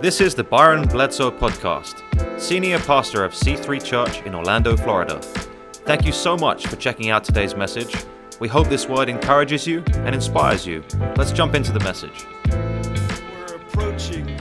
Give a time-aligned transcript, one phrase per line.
[0.00, 2.00] This is the Byron Bledsoe Podcast,
[2.40, 5.20] Senior Pastor of C3 Church in Orlando, Florida.
[5.72, 7.92] Thank you so much for checking out today's message.
[8.38, 10.84] We hope this word encourages you and inspires you.
[11.16, 12.24] Let's jump into the message.
[12.48, 14.38] We're approaching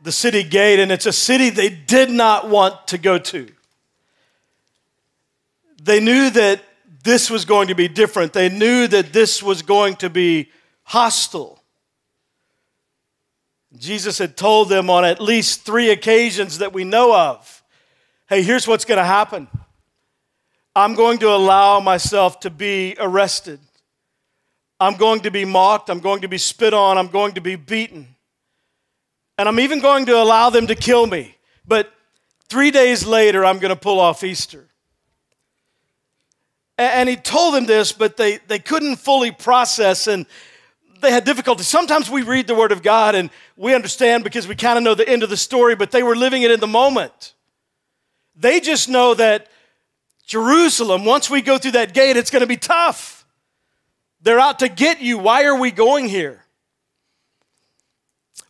[0.00, 3.50] the city gate, and it's a city they did not want to go to.
[5.82, 6.62] They knew that
[7.02, 10.52] this was going to be different, they knew that this was going to be
[10.84, 11.63] hostile.
[13.78, 17.62] Jesus had told them on at least three occasions that we know of
[18.26, 19.46] hey, here's what's going to happen.
[20.74, 23.60] I'm going to allow myself to be arrested.
[24.80, 25.88] I'm going to be mocked.
[25.88, 26.98] I'm going to be spit on.
[26.98, 28.16] I'm going to be beaten.
[29.38, 31.36] And I'm even going to allow them to kill me.
[31.66, 31.92] But
[32.48, 34.66] three days later, I'm going to pull off Easter.
[36.76, 40.26] And he told them this, but they, they couldn't fully process and
[41.04, 41.62] they had difficulty.
[41.62, 44.94] Sometimes we read the Word of God and we understand because we kind of know
[44.94, 47.34] the end of the story, but they were living it in the moment.
[48.36, 49.48] They just know that
[50.26, 53.26] Jerusalem, once we go through that gate, it's going to be tough.
[54.22, 55.18] They're out to get you.
[55.18, 56.42] Why are we going here?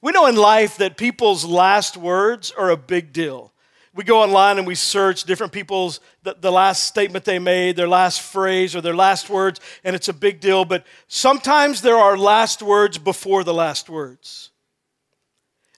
[0.00, 3.53] We know in life that people's last words are a big deal
[3.95, 7.89] we go online and we search different people's the, the, last statement they made their
[7.89, 10.64] last phrase or their last words and it's a big deal.
[10.64, 14.51] But sometimes there are last words before the last words.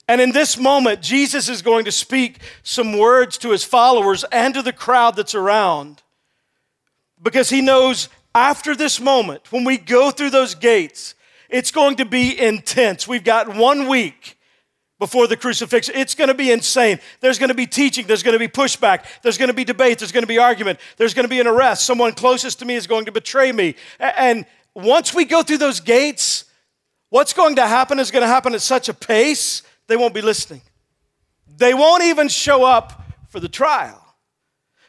[0.07, 4.53] And in this moment jesus is going to speak some words to his followers and
[4.55, 6.01] to the crowd that's around.
[7.21, 11.13] Because he knows after this moment when we go through those gates
[11.49, 13.07] it's going to be intense.
[13.07, 14.36] We've got one week
[14.99, 15.95] before the crucifixion.
[15.95, 16.99] It's going to be insane.
[17.19, 19.99] There's going to be teaching, there's going to be pushback, there's going to be debate,
[19.99, 21.85] there's going to be argument, there's going to be an arrest.
[21.85, 23.75] Someone closest to me is going to betray me.
[23.99, 26.45] And once we go through those gates,
[27.09, 30.21] what's going to happen is going to happen at such a pace, they won't be
[30.21, 30.61] listening.
[31.57, 34.03] They won't even show up for the trial.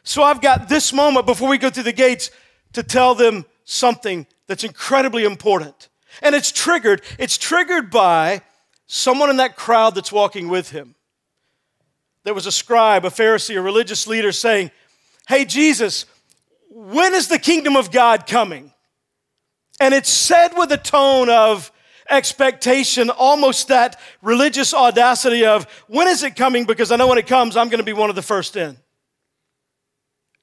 [0.03, 2.31] So I've got this moment before we go through the gates
[2.73, 5.89] to tell them something that's incredibly important.
[6.21, 7.01] And it's triggered.
[7.17, 8.41] It's triggered by
[8.89, 10.95] someone in that crowd that's walking with him.
[12.23, 14.71] There was a scribe, a Pharisee, a religious leader saying,
[15.27, 16.05] Hey, Jesus,
[16.69, 18.73] when is the kingdom of God coming?
[19.79, 21.71] And it's said with a tone of
[22.09, 26.65] expectation, almost that religious audacity of, When is it coming?
[26.65, 28.75] Because I know when it comes, I'm going to be one of the first in.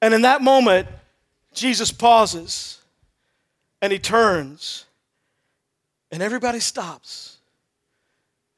[0.01, 0.89] And in that moment,
[1.53, 2.78] Jesus pauses
[3.83, 4.87] and he turns,
[6.13, 7.35] and everybody stops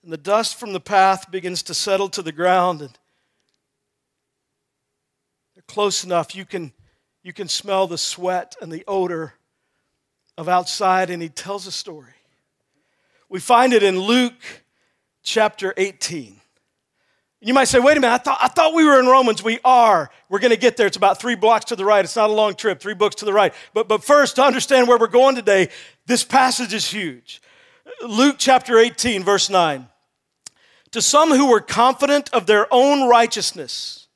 [0.08, 2.98] and the dust from the path begins to settle to the ground and
[5.54, 6.72] they're close enough you can
[7.22, 9.34] you can smell the sweat and the odor
[10.38, 12.14] of outside and he tells a story
[13.28, 14.62] we find it in luke
[15.22, 16.40] chapter 18
[17.42, 19.44] you might say, wait a minute, I thought, I thought we were in Romans.
[19.44, 20.10] We are.
[20.28, 20.88] We're going to get there.
[20.88, 22.04] It's about three blocks to the right.
[22.04, 23.54] It's not a long trip, three books to the right.
[23.74, 25.68] But, but first, to understand where we're going today,
[26.04, 27.40] this passage is huge.
[28.04, 29.86] Luke chapter 18, verse 9
[30.92, 34.06] to some who were confident of their own righteousness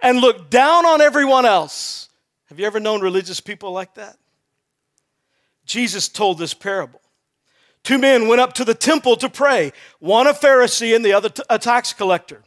[0.00, 2.08] and looked down on everyone else.
[2.46, 4.16] Have you ever known religious people like that?
[5.64, 7.00] Jesus told this parable.
[7.84, 11.30] Two men went up to the temple to pray, one a Pharisee and the other
[11.48, 12.42] a tax collector.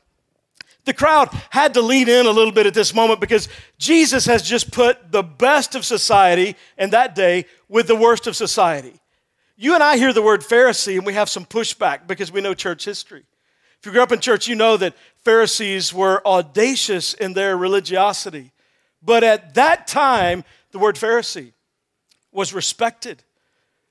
[0.84, 4.42] The crowd had to lean in a little bit at this moment because Jesus has
[4.42, 9.00] just put the best of society in that day with the worst of society.
[9.56, 12.56] You and I hear the word Pharisee and we have some pushback because we know
[12.56, 13.26] church history.
[13.82, 18.52] If you grew up in church, you know that Pharisees were audacious in their religiosity.
[19.02, 21.54] But at that time, the word Pharisee
[22.32, 23.24] was respected.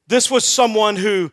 [0.07, 1.33] This was someone who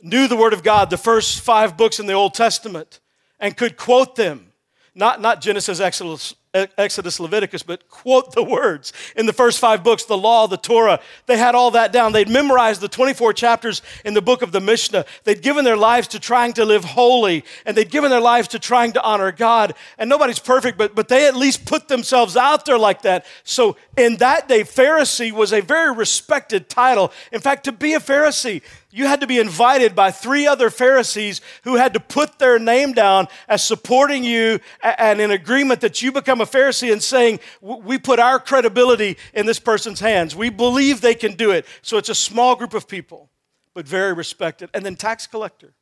[0.00, 3.00] knew the Word of God, the first five books in the Old Testament,
[3.40, 4.52] and could quote them.
[4.94, 10.04] Not, not Genesis, Exodus, Exodus, Leviticus, but quote the words in the first five books,
[10.04, 11.00] the law, the Torah.
[11.26, 12.12] They had all that down.
[12.12, 15.04] They'd memorized the 24 chapters in the book of the Mishnah.
[15.24, 18.58] They'd given their lives to trying to live holy, and they'd given their lives to
[18.58, 19.74] trying to honor God.
[19.98, 23.26] And nobody's perfect, but, but they at least put themselves out there like that.
[23.44, 27.12] So in that day, Pharisee was a very respected title.
[27.30, 31.42] In fact, to be a Pharisee, you had to be invited by three other Pharisees
[31.64, 36.10] who had to put their name down as supporting you and in agreement that you
[36.10, 40.34] become a Pharisee and saying, We put our credibility in this person's hands.
[40.34, 41.66] We believe they can do it.
[41.82, 43.28] So it's a small group of people,
[43.74, 44.70] but very respected.
[44.72, 45.74] And then tax collector.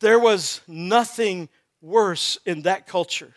[0.00, 1.48] There was nothing
[1.80, 3.32] worse in that culture.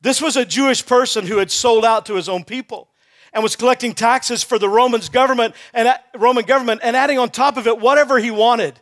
[0.00, 2.90] This was a Jewish person who had sold out to his own people
[3.32, 7.56] and was collecting taxes for the Romans government and Roman government and adding on top
[7.56, 8.80] of it whatever he wanted.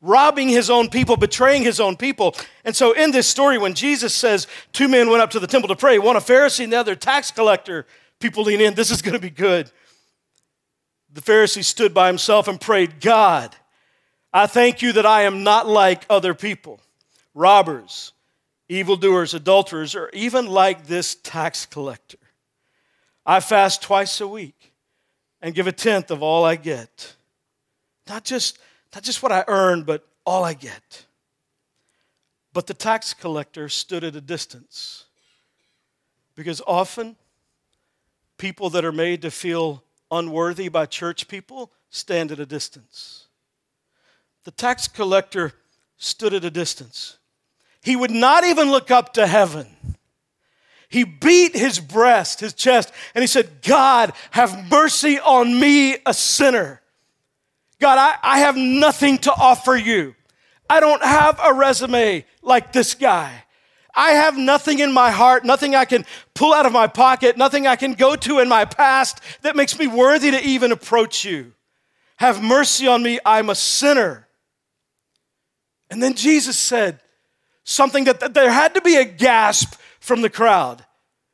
[0.00, 2.34] robbing his own people, betraying his own people.
[2.64, 5.68] And so, in this story, when Jesus says two men went up to the temple
[5.68, 7.86] to pray, one a Pharisee and the other a tax collector,
[8.18, 9.70] people lean in, this is going to be good.
[11.12, 13.54] The Pharisee stood by himself and prayed, God,
[14.32, 16.80] I thank you that I am not like other people,
[17.34, 18.12] robbers,
[18.68, 22.16] evildoers, adulterers, or even like this tax collector.
[23.30, 24.72] I fast twice a week
[25.40, 27.14] and give a tenth of all I get.
[28.08, 28.58] Not just,
[28.92, 31.04] not just what I earn, but all I get.
[32.52, 35.04] But the tax collector stood at a distance
[36.34, 37.14] because often
[38.36, 43.26] people that are made to feel unworthy by church people stand at a distance.
[44.42, 45.52] The tax collector
[45.98, 47.18] stood at a distance.
[47.80, 49.68] He would not even look up to heaven.
[50.90, 56.12] He beat his breast, his chest, and he said, God, have mercy on me, a
[56.12, 56.82] sinner.
[57.78, 60.16] God, I, I have nothing to offer you.
[60.68, 63.44] I don't have a resume like this guy.
[63.94, 66.04] I have nothing in my heart, nothing I can
[66.34, 69.78] pull out of my pocket, nothing I can go to in my past that makes
[69.78, 71.52] me worthy to even approach you.
[72.16, 74.26] Have mercy on me, I'm a sinner.
[75.88, 77.00] And then Jesus said
[77.64, 80.84] something that, that there had to be a gasp from the crowd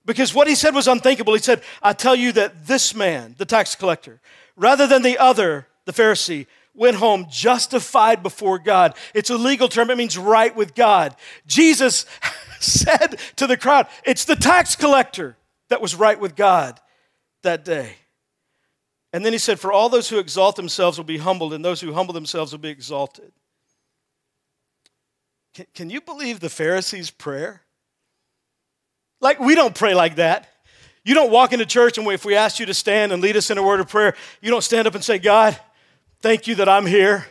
[0.07, 1.35] because what he said was unthinkable.
[1.35, 4.21] He said, I tell you that this man, the tax collector,
[4.55, 8.95] rather than the other, the Pharisee, went home justified before God.
[9.15, 11.17] It's a legal term, it means right with God.
[11.47, 12.07] Jesus
[12.61, 15.37] said to the crowd, It's the tax collector
[15.69, 16.81] that was right with God
[17.43, 17.95] that day.
[19.13, 21.81] And then he said, For all those who exalt themselves will be humbled, and those
[21.81, 23.33] who humble themselves will be exalted.
[25.55, 27.63] Can, can you believe the Pharisees' prayer?
[29.27, 30.49] Like, we don't pray like that.
[31.05, 33.51] You don't walk into church and if we ask you to stand and lead us
[33.51, 35.59] in a word of prayer, you don't stand up and say, God,
[36.23, 37.27] thank you that I'm here.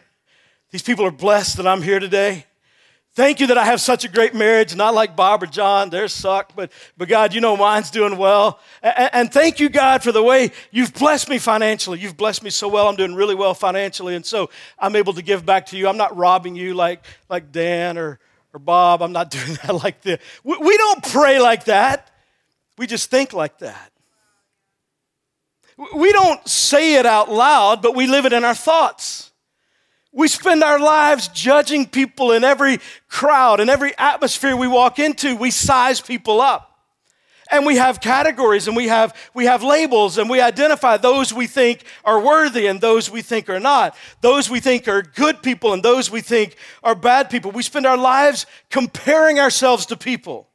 [0.71, 2.47] These people are blessed that I'm here today.
[3.13, 6.09] Thank you that I have such a great marriage, not like Bob or John, they're
[6.09, 8.59] suck, but, but God, you know mine's doing well.
[8.83, 11.97] And, and thank you, God, for the way you've blessed me financially.
[11.99, 12.89] You've blessed me so well.
[12.89, 15.87] I'm doing really well financially, and so I'm able to give back to you.
[15.87, 18.19] I'm not robbing you like, like Dan or,
[18.55, 19.03] or Bob.
[19.03, 20.19] I'm not doing that like this.
[20.43, 22.09] We, we don't pray like that,
[22.77, 23.91] we just think like that.
[25.93, 29.31] We don't say it out loud, but we live it in our thoughts.
[30.13, 32.79] We spend our lives judging people in every
[33.09, 35.35] crowd, in every atmosphere we walk into.
[35.35, 36.74] We size people up.
[37.55, 41.47] And we have categories and we have, we have labels and we identify those we
[41.47, 43.95] think are worthy and those we think are not.
[44.19, 47.51] Those we think are good people and those we think are bad people.
[47.51, 50.49] We spend our lives comparing ourselves to people.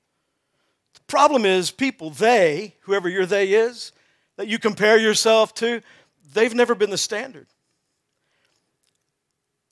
[0.94, 3.92] The problem is, people, they, whoever your they is,
[4.36, 5.80] that you compare yourself to,
[6.34, 7.46] they've never been the standard.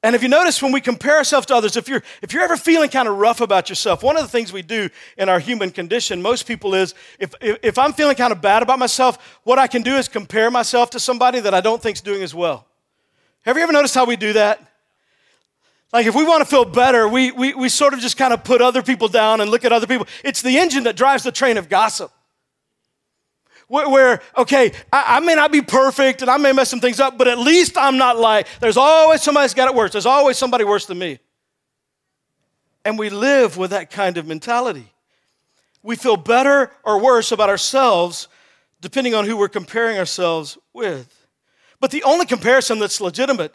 [0.02, 2.56] And if you notice when we compare ourselves to others, if you're, if you're ever
[2.56, 5.72] feeling kind of rough about yourself, one of the things we do in our human
[5.72, 9.58] condition, most people is if, if, if I'm feeling kind of bad about myself, what
[9.58, 12.66] I can do is compare myself to somebody that I don't think's doing as well.
[13.42, 14.60] Have you ever noticed how we do that?
[15.92, 18.44] Like if we want to feel better, we, we, we sort of just kind of
[18.44, 20.06] put other people down and look at other people.
[20.22, 22.12] It's the engine that drives the train of gossip
[23.68, 27.18] where, okay, I, I, may not be perfect and I may mess some things up,
[27.18, 29.92] but at least I'm not like, there's always somebody that's got it worse.
[29.92, 31.18] There's always somebody worse than me.
[32.84, 34.90] And we live with that kind of mentality.
[35.82, 38.28] We feel better or worse about ourselves
[38.80, 41.26] depending on who we're comparing ourselves with.
[41.80, 43.54] But the only comparison that's legitimate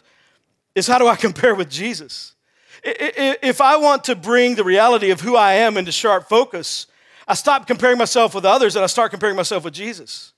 [0.76, 2.36] is how do I compare with Jesus?
[2.84, 6.88] If I want to bring the reality of who I am into sharp focus,
[7.28, 10.34] I stop comparing myself with others and I start comparing myself with Jesus.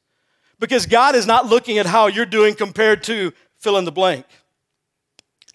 [0.59, 4.25] Because God is not looking at how you're doing compared to fill in the blank.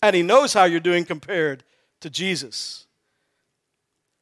[0.03, 1.65] And He knows how you're doing compared
[2.01, 2.87] to Jesus.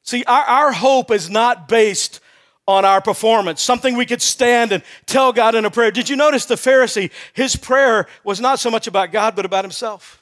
[0.03, 2.21] See, our, our hope is not based
[2.67, 5.91] on our performance, something we could stand and tell God in a prayer.
[5.91, 7.11] Did you notice the Pharisee?
[7.33, 10.18] His prayer was not so much about God, but about himself.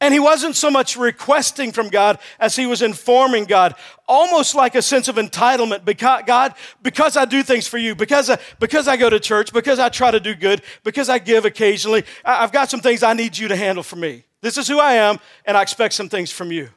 [0.00, 3.74] And he wasn't so much requesting from God as he was informing God,
[4.06, 5.84] almost like a sense of entitlement.
[5.84, 9.52] Because, God, because I do things for you, because I, because I go to church,
[9.52, 13.12] because I try to do good, because I give occasionally, I've got some things I
[13.12, 14.22] need you to handle for me.
[14.40, 16.68] This is who I am, and I expect some things from you.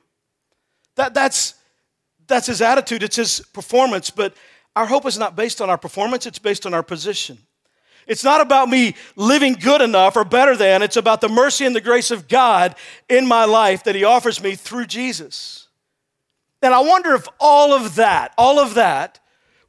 [0.96, 1.54] That, that's,
[2.26, 4.36] that's his attitude, it's his performance, but
[4.76, 7.38] our hope is not based on our performance, it's based on our position.
[8.08, 10.82] It's not about me living good enough or better than.
[10.82, 12.76] It's about the mercy and the grace of God
[13.08, 15.68] in my life that He offers me through Jesus.
[16.62, 19.20] And I wonder if all of that, all of that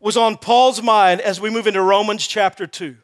[0.01, 2.97] was on Paul's mind as we move into Romans chapter 2.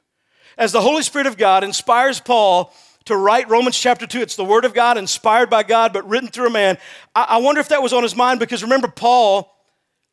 [0.58, 4.20] As the Holy Spirit of God inspires Paul to write Romans chapter 2.
[4.20, 6.76] It's the Word of God, inspired by God, but written through a man.
[7.14, 9.54] I, wonder if that was on his mind because remember, Paul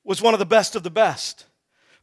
[0.03, 1.45] was one of the best of the best.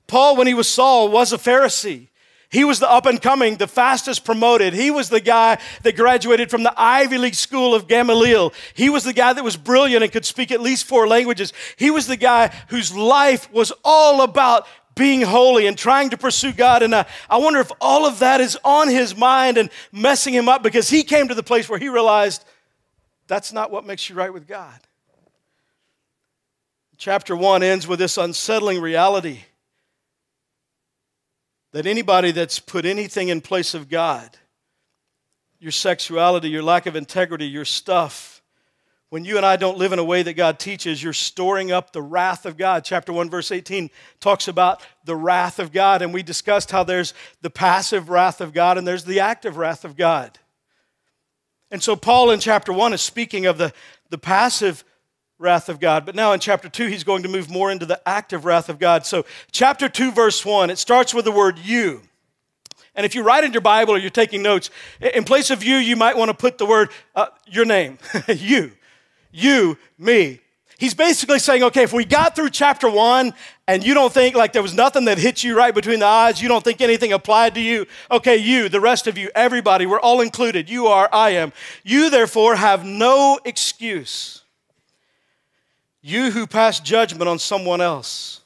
[0.07, 2.09] Paul, when he was Saul, was a Pharisee.
[2.53, 4.75] He was the up and coming, the fastest promoted.
[4.75, 8.53] He was the guy that graduated from the Ivy League school of Gamaliel.
[8.75, 11.55] He was the guy that was brilliant and could speak at least four languages.
[11.77, 16.53] He was the guy whose life was all about being holy and trying to pursue
[16.53, 16.83] God.
[16.83, 20.47] And I, I wonder if all of that is on his mind and messing him
[20.47, 22.45] up because he came to the place where he realized
[23.29, 24.79] that's not what makes you right with God.
[26.99, 29.41] Chapter 1 ends with this unsettling reality
[31.73, 34.39] that anybody that's put anything in place of God,
[35.59, 38.43] your sexuality, your lack of integrity, your stuff,
[39.13, 41.93] when you and I don't live in a way that God teaches, you're storing up
[41.93, 42.83] the wrath of God.
[42.83, 47.13] Chapter 1, verse 18 talks about the wrath of God, and we discussed how there's
[47.43, 50.39] the passive wrath of God and there's the active wrath of God.
[51.71, 53.75] And so, Paul in chapter 1 is speaking of the,
[54.09, 54.83] the passive
[55.43, 56.07] wrath of God.
[56.07, 58.79] But now in chapter 2, he's going to move more into the active wrath of
[58.79, 59.05] God.
[59.05, 62.01] So, chapter 2, verse 1, it starts with the word you.
[62.95, 64.71] And if you write in your Bible or you're taking notes,
[65.01, 68.73] in place of you, you might want to put the word uh, your name, you,
[69.33, 70.41] you, me.
[70.79, 73.35] He's basically saying, okay, if we got through chapter one
[73.69, 76.43] and you don't think like there was nothing that hit you right between the eyes,
[76.43, 80.01] you don't think anything applied to you, okay, you, the rest of you, everybody, we're
[80.01, 80.69] all included.
[80.69, 81.53] You are, I am.
[81.85, 84.42] You, therefore, have no excuse
[86.03, 88.41] you who pass judgment on someone else,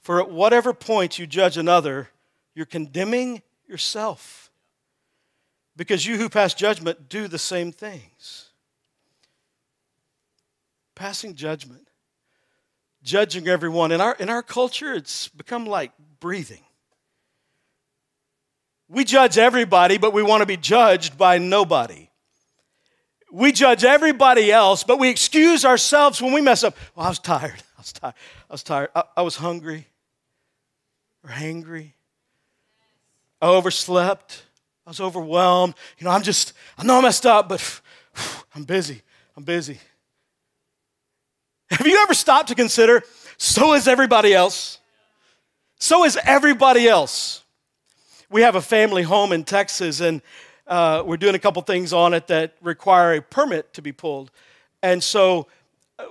[0.00, 2.08] for at whatever point you judge another,
[2.54, 4.50] you're condemning yourself.
[5.76, 8.48] Because you who pass judgment do the same things.
[10.94, 11.86] Passing judgment,
[13.02, 13.92] judging everyone.
[13.92, 16.64] In our, in our culture, it's become like breathing.
[18.88, 22.05] We judge everybody, but we want to be judged by nobody.
[23.32, 26.76] We judge everybody else, but we excuse ourselves when we mess up.
[26.94, 27.62] Well, I was tired.
[27.76, 28.14] I was tired.
[28.48, 28.88] I was tired.
[28.94, 29.86] I, I was hungry
[31.24, 31.92] or hangry.
[33.40, 34.44] I overslept.
[34.86, 35.74] I was overwhelmed.
[35.98, 37.80] You know, I'm just, I know I messed up, but
[38.54, 39.02] I'm busy.
[39.36, 39.78] I'm busy.
[41.70, 43.02] Have you ever stopped to consider,
[43.36, 44.78] so is everybody else?
[45.78, 47.42] So is everybody else.
[48.30, 50.22] We have a family home in Texas, and
[50.66, 54.30] uh, we're doing a couple things on it that require a permit to be pulled.
[54.82, 55.46] And so,
[55.98, 56.04] uh,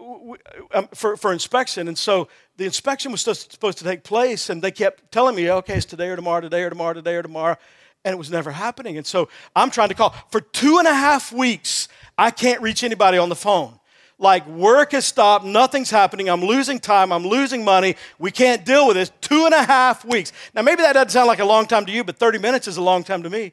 [0.74, 1.88] um, for, for inspection.
[1.88, 5.76] And so the inspection was supposed to take place, and they kept telling me, okay,
[5.76, 7.58] it's today or tomorrow, today or tomorrow, today or tomorrow.
[8.04, 8.98] And it was never happening.
[8.98, 10.16] And so I'm trying to call.
[10.30, 13.80] For two and a half weeks, I can't reach anybody on the phone.
[14.18, 18.88] Like work has stopped, nothing's happening, I'm losing time, I'm losing money, we can't deal
[18.88, 19.12] with this.
[19.20, 20.32] Two and a half weeks.
[20.54, 22.78] Now, maybe that doesn't sound like a long time to you, but 30 minutes is
[22.78, 23.52] a long time to me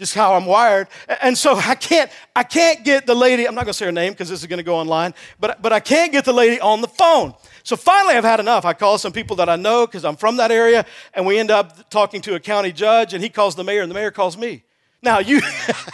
[0.00, 0.88] just how I'm wired.
[1.20, 4.14] And so I can't, I can't get the lady, I'm not gonna say her name
[4.14, 6.88] because this is gonna go online, but, but I can't get the lady on the
[6.88, 7.34] phone.
[7.64, 8.64] So finally I've had enough.
[8.64, 11.50] I call some people that I know because I'm from that area, and we end
[11.50, 14.38] up talking to a county judge, and he calls the mayor, and the mayor calls
[14.38, 14.64] me.
[15.02, 15.42] Now you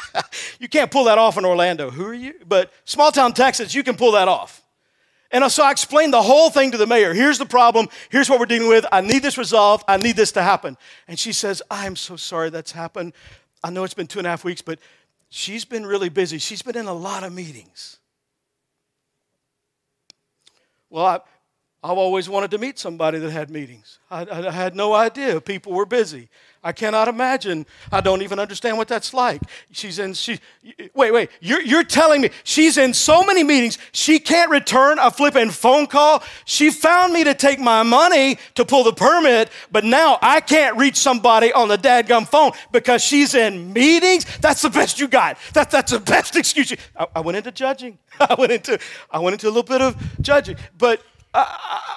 [0.61, 1.91] you can't pull that off in Orlando.
[1.91, 2.35] Who are you?
[2.47, 4.63] But small town Texas, you can pull that off.
[5.33, 7.13] And uh, so I explained the whole thing to the mayor.
[7.13, 7.89] Here's the problem.
[8.11, 8.87] Here's what we're dealing with.
[8.93, 9.85] I need this resolved.
[9.89, 10.77] I need this to happen.
[11.09, 13.13] And she says, I'm so sorry that's happened.
[13.67, 14.79] I know it's been two and a half weeks, but
[15.29, 16.39] she's been really busy.
[16.39, 17.99] She's been in a lot of meetings.
[20.89, 21.21] Well, I,
[21.83, 23.99] I've always wanted to meet somebody that had meetings.
[24.09, 26.29] I, I, had no idea people were busy.
[26.63, 27.67] I cannot imagine.
[27.93, 29.43] I don't even understand what that's like.
[29.73, 30.41] She's in, she,
[30.95, 35.11] wait, wait, you're, you're telling me she's in so many meetings, she can't return a
[35.11, 36.23] flipping phone call?
[36.45, 40.77] She found me to take my money to pull the permit, but now I can't
[40.77, 44.25] reach somebody on the dadgum phone because she's in meetings?
[44.39, 45.39] That's the best you got.
[45.53, 46.71] That, that's the best excuse.
[46.71, 47.99] You, I, I went into judging.
[48.21, 48.79] I went into,
[49.11, 51.03] I went into a little bit of judging, but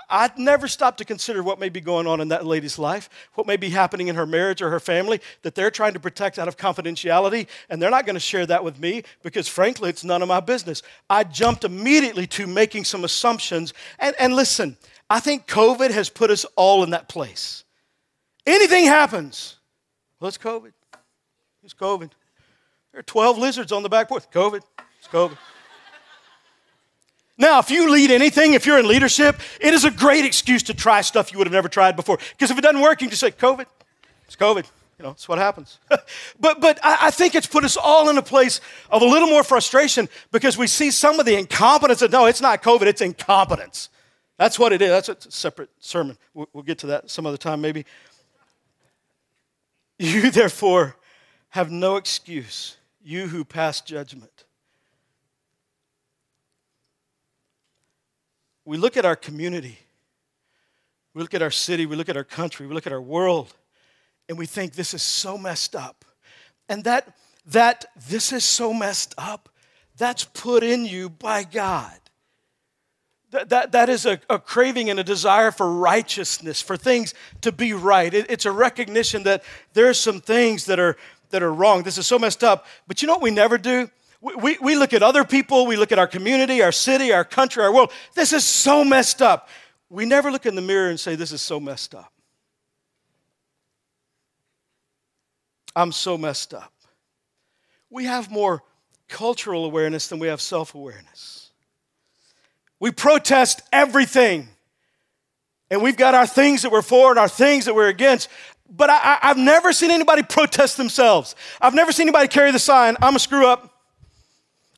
[0.10, 3.10] I, would never stop to consider what may be going on in that lady's life,
[3.36, 6.38] what may be happening in her marriage or her family that they're trying to protect
[6.38, 10.04] out of confidentiality, and they're not going to share that with me because, frankly, it's
[10.04, 10.82] none of my business.
[11.10, 13.74] I jumped immediately to making some assumptions.
[14.00, 14.78] And, and listen,
[15.10, 17.64] I think COVID has put us all in that place.
[18.46, 19.58] Anything happens,
[20.20, 20.74] well, it's COVID.
[21.64, 22.12] It's COVID.
[22.92, 24.24] There are 12 lizards on the back porch.
[24.32, 24.62] COVID.
[24.98, 25.38] It's COVID.
[27.40, 30.74] Now, if you lead anything, if you're in leadership, it is a great excuse to
[30.74, 32.18] try stuff you would have never tried before.
[32.32, 33.66] Because if it doesn't work, you can just say, COVID.
[34.26, 34.66] It's COVID.
[35.00, 35.80] You know, it's what happens.
[36.40, 39.30] but but I, I, think it's put us all in a place of a little
[39.30, 42.02] more frustration because we see some of the incompetence.
[42.02, 43.88] Of, no, it's not COVID, it's incompetence.
[44.38, 44.90] That's what it is.
[44.90, 46.18] That's a separate sermon.
[46.34, 47.86] We'll, we'll get to that some other time, maybe.
[50.02, 50.96] You, therefore,
[51.50, 52.78] have no excuse.
[53.04, 54.46] you who pass judgment.
[58.66, 59.80] We look at our community,
[61.14, 63.54] we look at our city, we look at our country, we look at our world,
[64.28, 66.06] and we think this is so messed up.
[66.68, 67.16] And that,
[67.48, 69.50] that this is so messed up,
[69.98, 71.98] that's put in you by God.
[73.32, 77.52] That, that, that is a, a craving and a desire for righteousness, for things to
[77.52, 78.12] be right.
[78.14, 80.96] It, it's a recognition that there are some things that are,
[81.30, 81.84] that are wrong.
[81.84, 82.66] This is so messed up.
[82.88, 83.90] But you know what we never do?
[84.22, 87.64] We, we, look at other people, we look at our community, our city, our country,
[87.64, 87.92] our world.
[88.16, 89.48] This is so messed up.
[89.90, 92.12] We never look in the mirror and say, This is so messed up.
[95.76, 96.74] I'm so messed up.
[97.90, 98.62] We have more
[99.08, 101.52] cultural awareness than we have self awareness.
[102.80, 104.50] We protest everything.
[105.72, 108.28] And we've got our things that we're for and our things that we're against.
[108.70, 111.36] But I, have never seen anybody protest themselves.
[111.62, 113.79] I've never seen anybody carry the sign, I'm a screw up.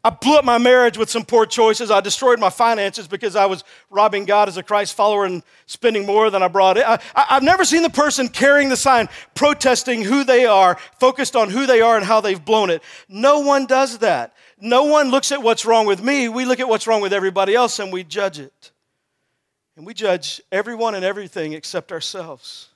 [0.03, 1.91] I blew up my marriage with some poor choices.
[1.91, 6.07] I destroyed my finances because I was robbing God as a Christ follower and spending
[6.07, 6.83] more than I brought in.
[6.83, 11.51] I, have never seen the person carrying the sign protesting who they are, focused on
[11.51, 12.81] who they are and how they've blown it.
[13.07, 14.33] No one does that.
[14.59, 16.29] No one looks at what's wrong with me.
[16.29, 18.71] We look at what's wrong with everybody else and we judge it.
[19.77, 22.69] And we judge everyone and everything except ourselves.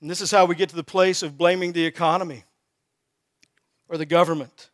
[0.00, 2.44] And this is how we get to the place of blaming the economy
[3.88, 4.70] or the government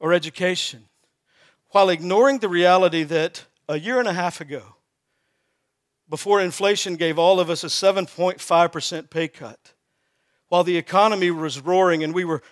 [0.00, 0.86] or education,
[1.68, 4.62] while ignoring the reality that a year and a half ago,
[6.08, 9.74] before inflation gave all of us a 7.5% pay cut,
[10.48, 12.42] while the economy was roaring and we were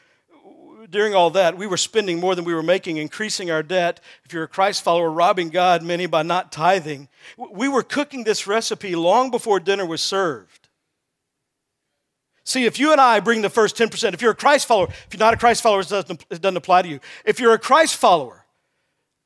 [0.90, 4.00] during all that, we were spending more than we were making, increasing our debt.
[4.24, 7.08] If you're a Christ follower, robbing God, many by not tithing.
[7.36, 10.67] We were cooking this recipe long before dinner was served.
[12.48, 15.08] See, if you and I bring the first 10%, if you're a Christ follower, if
[15.12, 16.98] you're not a Christ follower, it doesn't, it doesn't apply to you.
[17.26, 18.46] If you're a Christ follower,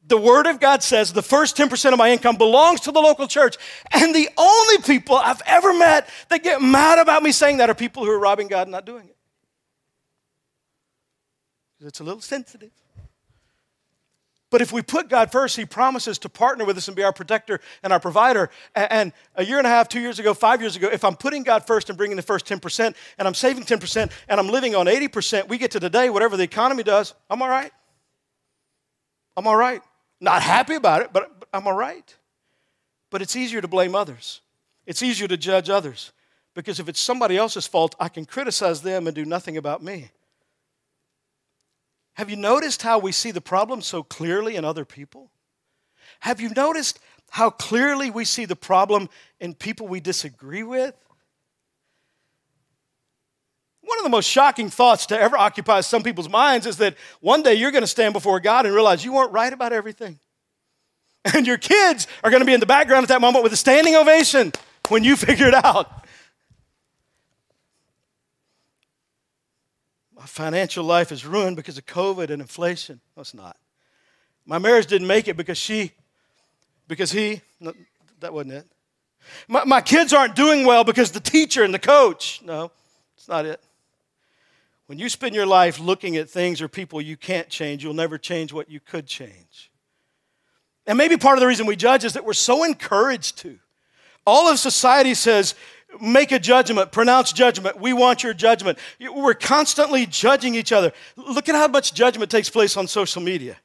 [0.04, 3.28] the Word of God says the first 10% of my income belongs to the local
[3.28, 3.58] church.
[3.92, 7.76] And the only people I've ever met that get mad about me saying that are
[7.76, 9.16] people who are robbing God and not doing it.
[11.86, 12.72] It's a little sensitive.
[14.52, 17.12] But if we put God first, He promises to partner with us and be our
[17.12, 18.50] protector and our provider.
[18.74, 21.42] And a year and a half, two years ago, five years ago, if I'm putting
[21.42, 24.86] God first and bringing the first 10%, and I'm saving 10%, and I'm living on
[24.86, 27.72] 80%, we get to today, whatever the economy does, I'm all right.
[29.38, 29.80] I'm all right.
[30.20, 32.14] Not happy about it, but, but I'm all right.
[33.08, 34.42] But it's easier to blame others,
[34.86, 36.12] it's easier to judge others.
[36.54, 40.10] Because if it's somebody else's fault, I can criticize them and do nothing about me.
[42.14, 45.30] Have you noticed how we see the problem so clearly in other people?
[46.20, 46.98] Have you noticed
[47.30, 49.08] how clearly we see the problem
[49.40, 50.94] in people we disagree with?
[53.80, 57.42] One of the most shocking thoughts to ever occupy some people's minds is that one
[57.42, 60.18] day you're going to stand before God and realize you weren't right about everything.
[61.34, 63.56] And your kids are going to be in the background at that moment with a
[63.56, 64.50] standing ovation
[64.88, 66.01] when you figure it out.
[70.22, 73.00] My financial life is ruined because of COVID and inflation.
[73.16, 73.56] No, it's not.
[74.46, 75.90] My marriage didn't make it because she,
[76.86, 77.72] because he, no,
[78.20, 78.66] that wasn't it.
[79.48, 82.40] My, my kids aren't doing well because the teacher and the coach.
[82.44, 82.70] No,
[83.16, 83.60] it's not it.
[84.86, 88.16] When you spend your life looking at things or people you can't change, you'll never
[88.16, 89.72] change what you could change.
[90.86, 93.58] And maybe part of the reason we judge is that we're so encouraged to.
[94.24, 95.56] All of society says
[96.00, 97.80] make a judgment, pronounce judgment.
[97.80, 98.78] We want your judgment.
[99.00, 100.92] We're constantly judging each other.
[101.16, 103.56] Look at how much judgment takes place on social media.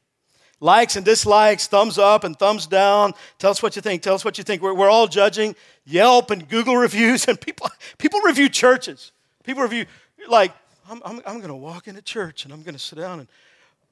[0.60, 3.14] Likes and dislikes, thumbs up and thumbs down.
[3.38, 4.02] Tell us what you think.
[4.02, 4.62] Tell us what you think.
[4.62, 5.56] We're, we're all judging.
[5.86, 9.12] Yelp and Google reviews, and people, people review churches.
[9.44, 9.86] People review,
[10.28, 10.52] like,
[10.90, 13.28] I'm, I'm, I'm going to walk into church and I'm going to sit down and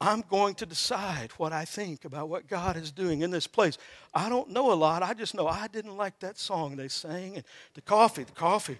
[0.02, 3.78] I'm going to decide what I think about what God is doing in this place.
[4.14, 5.04] I don't know a lot.
[5.04, 7.36] I just know I didn't like that song they sang.
[7.36, 8.78] And the coffee, the coffee.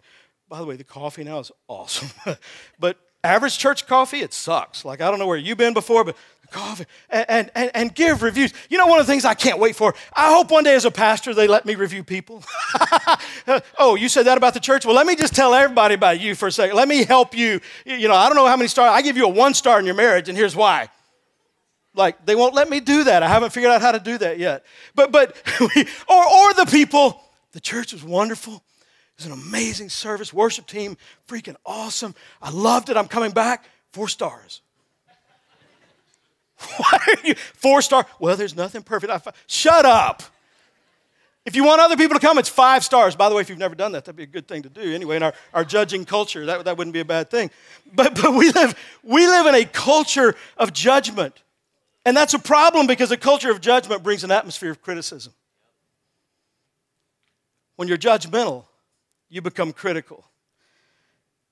[0.49, 2.10] By the way, the coffee now is awesome.
[2.80, 4.84] but average church coffee, it sucks.
[4.84, 6.17] Like, I don't know where you've been before, but
[6.51, 6.86] coffee.
[7.10, 8.54] And, and, and give reviews.
[8.69, 9.95] You know, one of the things I can't wait for?
[10.13, 12.43] I hope one day as a pastor they let me review people.
[13.80, 14.86] oh, you said that about the church?
[14.86, 16.75] Well, let me just tell everybody about you for a second.
[16.75, 17.62] Let me help you.
[17.86, 18.91] You know, I don't know how many stars.
[18.93, 20.89] I give you a one star in your marriage, and here's why
[21.95, 23.23] like they won't let me do that.
[23.23, 24.65] I haven't figured out how to do that yet.
[24.93, 28.55] But but or or the people, the church was wonderful.
[28.55, 32.15] It was an amazing service, worship team, freaking awesome.
[32.41, 32.97] I loved it.
[32.97, 33.65] I'm coming back.
[33.93, 34.62] Four stars.
[36.77, 38.05] Why are you four star?
[38.19, 39.12] Well, there's nothing perfect.
[39.12, 40.23] I, shut up.
[41.45, 43.15] If you want other people to come, it's five stars.
[43.15, 44.81] By the way, if you've never done that, that'd be a good thing to do.
[44.95, 47.51] Anyway, in our, our judging culture, that, that wouldn't be a bad thing.
[47.93, 51.43] But, but we, live, we live in a culture of judgment.
[52.05, 55.33] And that's a problem because a culture of judgment brings an atmosphere of criticism.
[57.75, 58.65] When you're judgmental,
[59.27, 60.23] you become critical.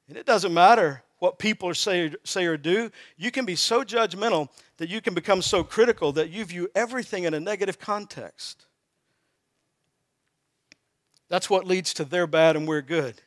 [0.07, 2.91] And it doesn't matter what people say, say or do.
[3.17, 7.23] You can be so judgmental that you can become so critical that you view everything
[7.23, 8.65] in a negative context.
[11.29, 13.21] That's what leads to their bad and we're good.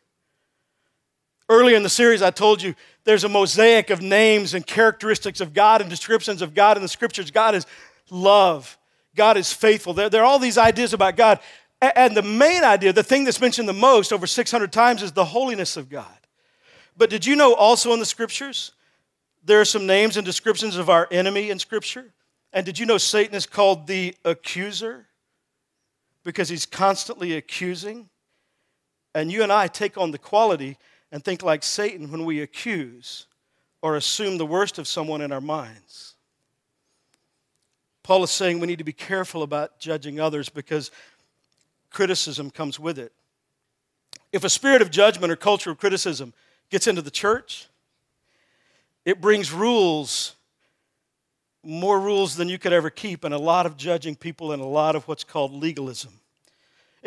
[1.48, 5.54] Earlier in the series, I told you there's a mosaic of names and characteristics of
[5.54, 7.30] God and descriptions of God in the scriptures.
[7.30, 7.66] God is
[8.11, 8.76] love,
[9.14, 9.94] God is faithful.
[9.94, 11.40] There, there are all these ideas about God.
[11.80, 15.24] And the main idea, the thing that's mentioned the most over 600 times, is the
[15.24, 16.06] holiness of God.
[16.96, 18.72] But did you know also in the scriptures,
[19.44, 22.12] there are some names and descriptions of our enemy in scripture?
[22.52, 25.06] And did you know Satan is called the accuser?
[26.24, 28.09] Because he's constantly accusing.
[29.14, 30.78] And you and I take on the quality
[31.16, 33.24] and think like Satan when we accuse
[33.81, 36.14] or assume the worst of someone in our minds.
[38.02, 40.90] Paul is saying we need to be careful about judging others because
[41.88, 43.12] criticism comes with it.
[44.31, 46.35] If a spirit of judgment or cultural criticism
[46.68, 47.66] gets into the church,
[49.07, 50.35] it brings rules,
[51.62, 54.66] more rules than you could ever keep, and a lot of judging people and a
[54.66, 56.12] lot of what's called legalism.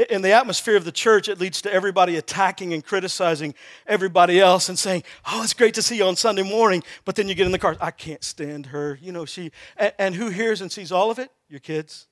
[0.08, 3.54] In the atmosphere of the church, it leads to everybody attacking and criticizing
[3.86, 6.84] everybody else and saying, Oh, it's great to see you on Sunday morning.
[7.04, 8.98] But then you get in the car, I can't stand her.
[9.02, 11.32] You know, she, and, and who hears and sees all of it?
[11.50, 12.08] Your kids.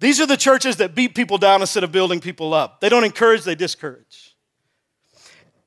[0.00, 2.80] These are the churches that beat people down instead of building people up.
[2.80, 4.36] They don't encourage, they discourage.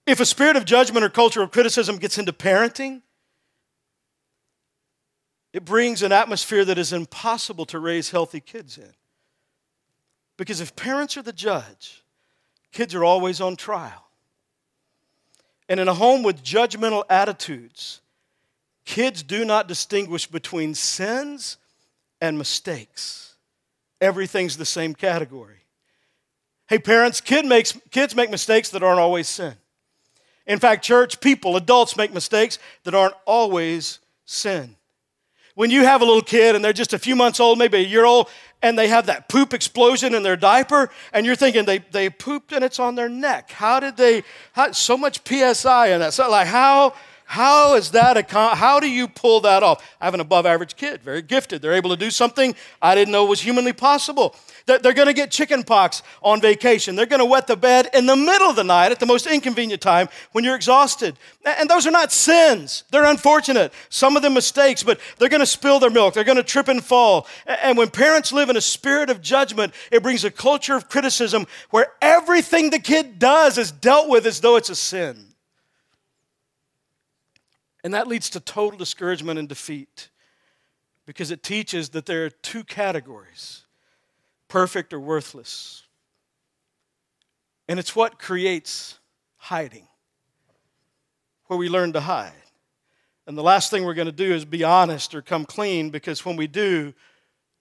[0.06, 3.04] If a spirit of judgment or cultural criticism gets into parenting,
[5.54, 8.94] it brings an atmosphere that is impossible to raise healthy kids in.
[10.40, 12.02] Because if parents are the judge,
[12.72, 14.08] kids are always on trial.
[15.68, 18.00] And in a home with judgmental attitudes,
[18.86, 21.58] kids do not distinguish between sins
[22.22, 23.36] and mistakes
[24.02, 25.58] everything's the same category.
[26.68, 29.56] Hey, parents, kid makes, kids make mistakes that aren't always sin.
[30.46, 34.78] In fact, church people, adults make mistakes that aren't always sin.
[35.56, 37.82] When you have a little kid and they're just a few months old, maybe a
[37.82, 38.30] year old,
[38.62, 42.52] and they have that poop explosion in their diaper, and you're thinking they, they pooped
[42.52, 43.52] and it's on their neck.
[43.52, 46.14] How did they, how, so much PSI in that?
[46.14, 46.94] So, like, how,
[47.30, 49.88] how is that a, how do you pull that off?
[50.02, 51.62] I have an above average kid, very gifted.
[51.62, 54.36] They're able to do something I didn't know was humanly possible.
[54.66, 56.96] They're going to get chicken pox on vacation.
[56.96, 59.28] They're going to wet the bed in the middle of the night at the most
[59.28, 61.18] inconvenient time when you're exhausted.
[61.46, 62.84] And those are not sins.
[62.90, 63.74] They're unfortunate.
[63.90, 66.16] Some of them mistakes, but they're going to spill their milk.
[66.16, 67.28] They're going to trip and fall.
[67.46, 71.46] And when parents live in a spirit of judgment, it brings a culture of criticism
[71.70, 75.29] where everything the kid does is dealt with as though it's a sin.
[77.84, 80.10] And that leads to total discouragement and defeat
[81.06, 83.66] because it teaches that there are two categories
[84.48, 85.84] perfect or worthless.
[87.68, 88.98] And it's what creates
[89.38, 89.88] hiding,
[91.46, 92.34] where we learn to hide.
[93.28, 96.26] And the last thing we're going to do is be honest or come clean because
[96.26, 96.96] when we do,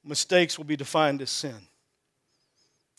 [0.03, 1.68] mistakes will be defined as sin.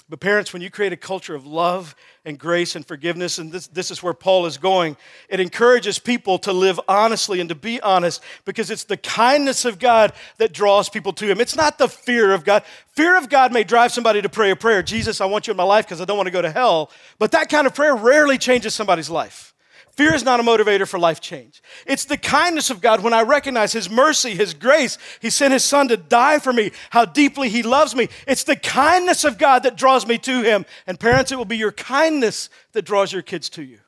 [0.10, 1.96] But, parents, when you create a culture of love
[2.26, 4.98] and grace and forgiveness, and this, this is where Paul is going,
[5.30, 9.78] it encourages people to live honestly and to be honest because it's the kindness of
[9.78, 11.40] God that draws people to Him.
[11.40, 12.64] It's not the fear of God.
[12.94, 15.58] Fear of God may drive somebody to pray a prayer Jesus, I want you in
[15.58, 16.90] my life because I don't want to go to hell.
[17.20, 19.49] But that kind of prayer rarely changes somebody's life.
[20.00, 21.62] Fear is not a motivator for life change.
[21.86, 24.98] It's the kindness of God when I recognize His mercy, His grace.
[25.20, 28.08] He sent His Son to die for me, how deeply He loves me.
[28.26, 30.66] It's the kindness of God that draws me to Him.
[30.88, 33.80] And parents, it will be your kindness that draws your kids to you.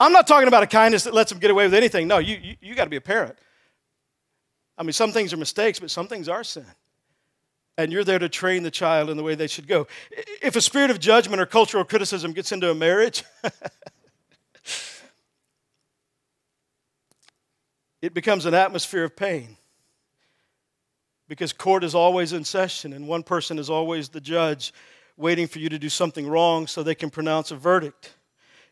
[0.00, 2.08] I'm not talking about a kindness that lets them get away with anything.
[2.08, 3.38] No, you, you, you got to be a parent.
[4.76, 6.66] I mean, some things are mistakes, but some things are sin.
[7.78, 9.86] And you're there to train the child in the way they should go.
[10.42, 13.22] If a spirit of judgment or cultural criticism gets into a marriage,
[18.02, 19.56] it becomes an atmosphere of pain
[21.28, 24.72] because court is always in session and one person is always the judge
[25.16, 28.14] waiting for you to do something wrong so they can pronounce a verdict.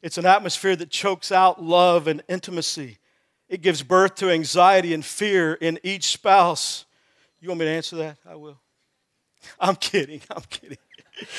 [0.03, 2.99] It's an atmosphere that chokes out love and intimacy.
[3.49, 6.85] It gives birth to anxiety and fear in each spouse.
[7.41, 8.19] You want me to answer that?
[8.27, 8.59] I will.
[9.61, 10.21] I'm kidding.
[10.31, 10.79] I'm kidding.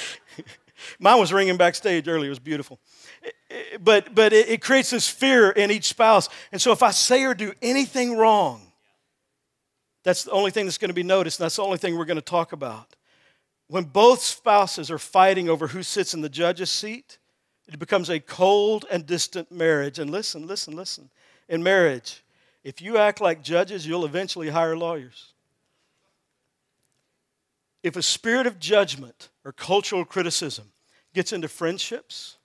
[1.00, 2.28] Mine was ringing backstage earlier.
[2.28, 2.80] It was beautiful
[3.82, 6.30] but, but it, it creates this fear in each spouse.
[6.52, 8.62] And so if I say or do anything wrong,
[10.04, 12.06] that's the only thing that's going to be noticed, and that's the only thing we're
[12.06, 12.96] going to talk about.
[13.70, 17.20] when both spouses are fighting over who sits in the judge's seat,
[17.68, 20.00] it becomes a cold and distant marriage.
[20.00, 21.12] And listen, listen, listen.
[21.48, 22.24] In marriage,
[22.64, 25.34] if you act like judges, you'll eventually hire lawyers.
[27.84, 30.72] If a spirit of judgment or cultural criticism
[31.14, 32.38] gets into friendships,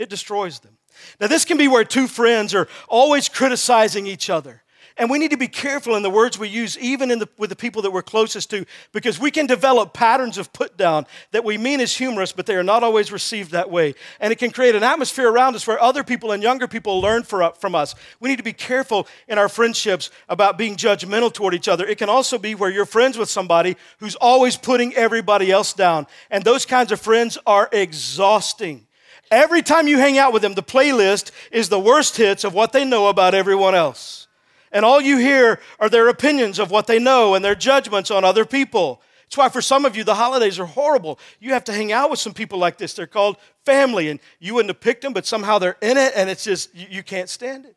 [0.00, 0.78] it destroys them.
[1.20, 4.62] Now, this can be where two friends are always criticizing each other.
[4.96, 7.56] And we need to be careful in the words we use, even the, with the
[7.56, 11.58] people that we're closest to, because we can develop patterns of put down that we
[11.58, 13.94] mean as humorous, but they are not always received that way.
[14.20, 17.22] And it can create an atmosphere around us where other people and younger people learn
[17.22, 17.94] for, from us.
[18.20, 21.86] We need to be careful in our friendships about being judgmental toward each other.
[21.86, 26.06] It can also be where you're friends with somebody who's always putting everybody else down.
[26.30, 28.86] And those kinds of friends are exhausting.
[29.30, 32.72] Every time you hang out with them, the playlist is the worst hits of what
[32.72, 34.26] they know about everyone else
[34.72, 38.24] and all you hear are their opinions of what they know and their judgments on
[38.24, 39.02] other people.
[39.24, 41.18] That's why for some of you, the holidays are horrible.
[41.38, 42.94] You have to hang out with some people like this.
[42.94, 46.28] They're called family, and you wouldn't have picked them, but somehow they're in it, and
[46.28, 47.76] it's just, you can't stand it.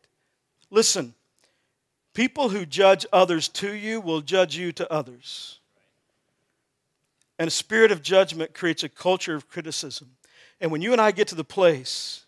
[0.70, 1.14] Listen,
[2.12, 5.60] people who judge others to you will judge you to others.
[7.38, 10.10] And a spirit of judgment creates a culture of criticism.
[10.64, 12.24] And when you and I get to the place,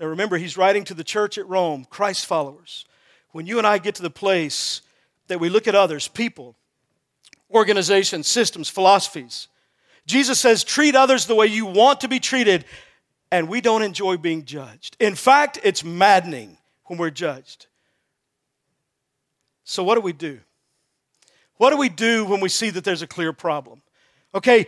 [0.00, 2.84] now remember, he's writing to the church at Rome, Christ followers
[3.30, 4.82] when you and I get to the place
[5.28, 6.56] that we look at others, people,
[7.48, 9.46] organizations, systems, philosophies,
[10.04, 12.64] Jesus says, treat others the way you want to be treated,
[13.30, 14.96] and we don't enjoy being judged.
[14.98, 17.66] In fact, it's maddening when we're judged.
[19.62, 20.40] So, what do we do?
[21.58, 23.80] What do we do when we see that there's a clear problem?
[24.36, 24.66] Okay,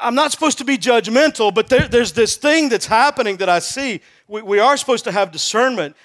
[0.00, 3.58] I'm not supposed to be judgmental, but there, there's this thing that's happening that I
[3.58, 4.00] see.
[4.26, 5.96] We, we are supposed to have discernment.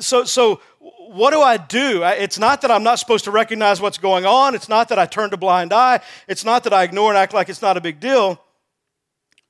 [0.00, 2.02] So, so what do I do?
[2.04, 4.54] It's not that I'm not supposed to recognize what's going on.
[4.54, 6.00] It's not that I turn a blind eye.
[6.26, 8.42] It's not that I ignore and act like it's not a big deal.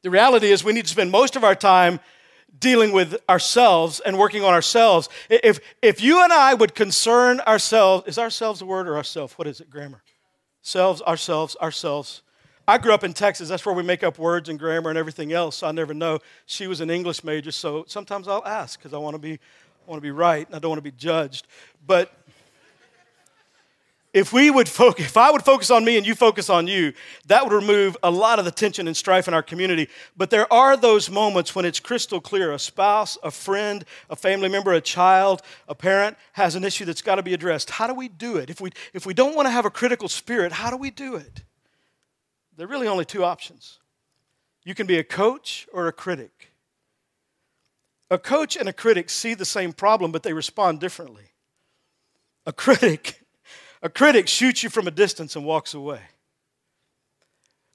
[0.02, 2.00] The reality is, we need to spend most of our time
[2.58, 5.08] dealing with ourselves and working on ourselves.
[5.30, 9.38] If, if you and I would concern ourselves, is ourselves a word or ourself?
[9.38, 10.02] What is it, grammar?
[10.62, 12.22] Selves, ourselves, ourselves.
[12.66, 13.48] I grew up in Texas.
[13.48, 15.56] That's where we make up words and grammar and everything else.
[15.56, 16.20] So I never know.
[16.46, 19.38] She was an English major, so sometimes I'll ask because I want to be
[19.86, 21.48] want to be right and I don't want to be judged.
[21.84, 22.12] But
[24.12, 26.92] if we would focus, if I would focus on me and you focus on you,
[27.26, 29.88] that would remove a lot of the tension and strife in our community.
[30.16, 34.50] But there are those moments when it's crystal clear a spouse, a friend, a family
[34.50, 37.70] member, a child, a parent has an issue that's got to be addressed.
[37.70, 38.50] How do we do it?
[38.50, 41.16] If we, if we don't want to have a critical spirit, how do we do
[41.16, 41.42] it?
[42.56, 43.78] There are really only two options
[44.64, 46.52] you can be a coach or a critic.
[48.10, 51.32] A coach and a critic see the same problem, but they respond differently.
[52.46, 53.24] A critic,
[53.82, 56.00] a critic shoots you from a distance and walks away.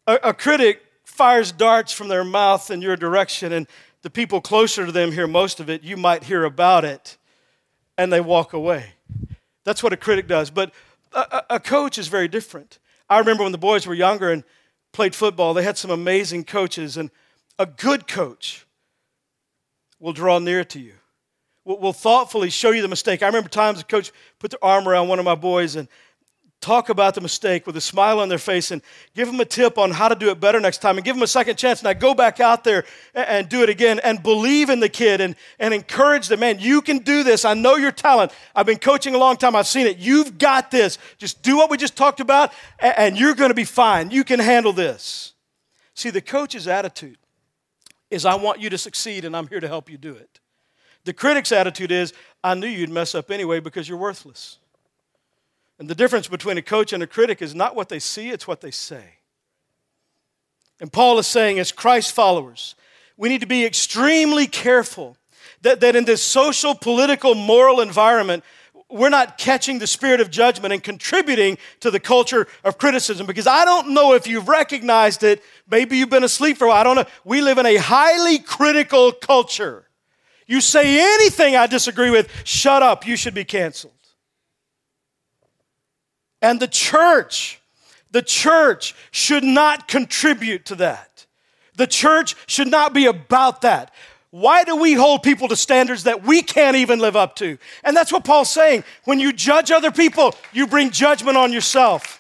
[0.06, 3.68] A, a critic fires darts from their mouth in your direction, and
[4.02, 5.84] the people closer to them hear most of it.
[5.84, 7.18] You might hear about it,
[7.98, 8.94] and they walk away.
[9.64, 10.50] That's what a critic does.
[10.52, 10.72] But
[11.12, 12.80] a, a coach is very different.
[13.10, 14.44] I remember when the boys were younger and
[14.92, 17.12] played football, they had some amazing coaches, and
[17.60, 18.66] a good coach
[20.00, 20.94] will draw near to you,
[21.66, 23.24] will, thoughtfully show you the mistake.
[23.24, 25.88] I remember times the coach put their arm around one of my boys and
[26.60, 28.82] talk about the mistake with a smile on their face and
[29.16, 31.24] give them a tip on how to do it better next time and give them
[31.24, 31.84] a second chance.
[31.86, 35.36] I go back out there and, do it again and believe in the kid and,
[35.60, 36.40] and encourage them.
[36.40, 37.46] Man, you can do this.
[37.46, 38.32] I know your talent.
[38.56, 39.56] I've been coaching a long time.
[39.56, 39.98] I've seen it.
[39.98, 40.98] You've got this.
[41.18, 44.12] Just do what we just talked about and you're going to be fine.
[44.12, 45.34] You can handle this.
[45.94, 47.18] See, the coach's attitude
[48.10, 50.40] is I want you to succeed and I'm here to help you do it.
[51.06, 54.58] The critic's attitude is I knew you'd mess up anyway because you're worthless.
[55.80, 58.48] And the difference between a coach and a critic is not what they see, it's
[58.48, 59.18] what they say.
[60.80, 62.76] And Paul is saying, as Christ followers,
[63.16, 65.18] we need to be extremely careful
[65.62, 68.44] that, that in this social, political, moral environment,
[68.90, 73.48] we're not catching the spirit of judgment and contributing to the culture of criticism because
[73.48, 75.44] I don't know if you've recognized it.
[75.70, 76.80] Maybe you've been asleep for a while.
[76.80, 77.06] I don't know.
[77.26, 79.86] We live in a highly critical culture.
[80.46, 83.94] You say anything I disagree with, shut up, you should be canceled.
[86.42, 87.60] And the church,
[88.12, 91.26] the church should not contribute to that.
[91.76, 93.94] The church should not be about that.
[94.32, 97.58] Why do we hold people to standards that we can't even live up to?
[97.84, 98.84] And that's what Paul's saying.
[99.06, 102.20] When you judge other people, you bring judgment on yourself.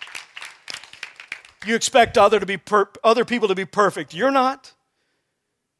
[1.65, 4.13] You expect other, to be per- other people to be perfect.
[4.13, 4.73] You're not.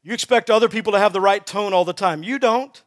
[0.02, 2.22] You expect other people to have the right tone all the time.
[2.22, 2.82] You don't.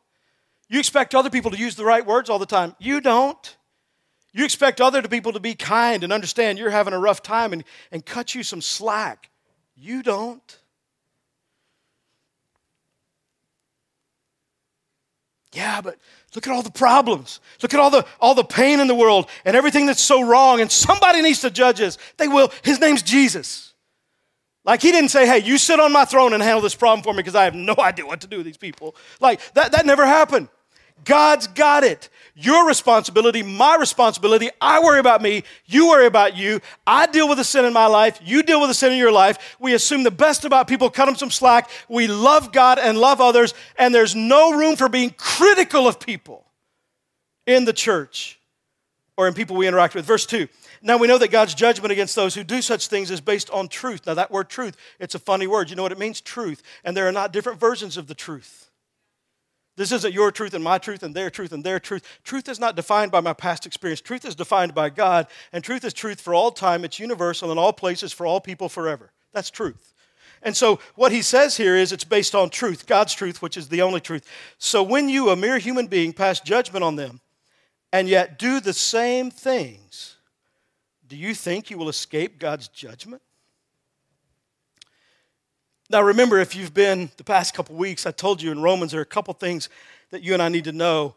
[0.69, 2.75] You expect other people to use the right words all the time.
[2.79, 3.57] You don't.
[4.33, 7.63] You expect other people to be kind and understand you're having a rough time and,
[7.91, 9.29] and cut you some slack.
[9.75, 10.57] You don't.
[15.53, 15.97] Yeah, but
[16.33, 17.41] look at all the problems.
[17.61, 20.61] Look at all the, all the pain in the world and everything that's so wrong,
[20.61, 21.97] and somebody needs to judge us.
[22.17, 22.51] They will.
[22.63, 23.73] His name's Jesus.
[24.63, 27.13] Like he didn't say, hey, you sit on my throne and handle this problem for
[27.13, 28.95] me because I have no idea what to do with these people.
[29.19, 30.47] Like that, that never happened.
[31.03, 32.09] God's got it.
[32.33, 34.49] Your responsibility, my responsibility.
[34.59, 35.43] I worry about me.
[35.65, 36.61] You worry about you.
[36.87, 38.19] I deal with the sin in my life.
[38.23, 39.57] You deal with the sin in your life.
[39.59, 41.69] We assume the best about people, cut them some slack.
[41.89, 46.45] We love God and love others, and there's no room for being critical of people
[47.45, 48.39] in the church
[49.17, 50.05] or in people we interact with.
[50.05, 50.47] Verse 2.
[50.81, 53.67] Now we know that God's judgment against those who do such things is based on
[53.67, 54.07] truth.
[54.07, 55.69] Now, that word truth, it's a funny word.
[55.69, 56.21] You know what it means?
[56.21, 56.63] Truth.
[56.83, 58.70] And there are not different versions of the truth.
[59.81, 62.03] This isn't your truth and my truth and their truth and their truth.
[62.23, 63.99] Truth is not defined by my past experience.
[63.99, 66.85] Truth is defined by God, and truth is truth for all time.
[66.85, 69.11] It's universal in all places for all people forever.
[69.33, 69.95] That's truth.
[70.43, 73.69] And so, what he says here is it's based on truth, God's truth, which is
[73.69, 74.23] the only truth.
[74.59, 77.19] So, when you, a mere human being, pass judgment on them
[77.91, 80.17] and yet do the same things,
[81.07, 83.23] do you think you will escape God's judgment?
[85.91, 89.01] Now, remember, if you've been the past couple weeks, I told you in Romans there
[89.01, 89.67] are a couple things
[90.11, 91.15] that you and I need to know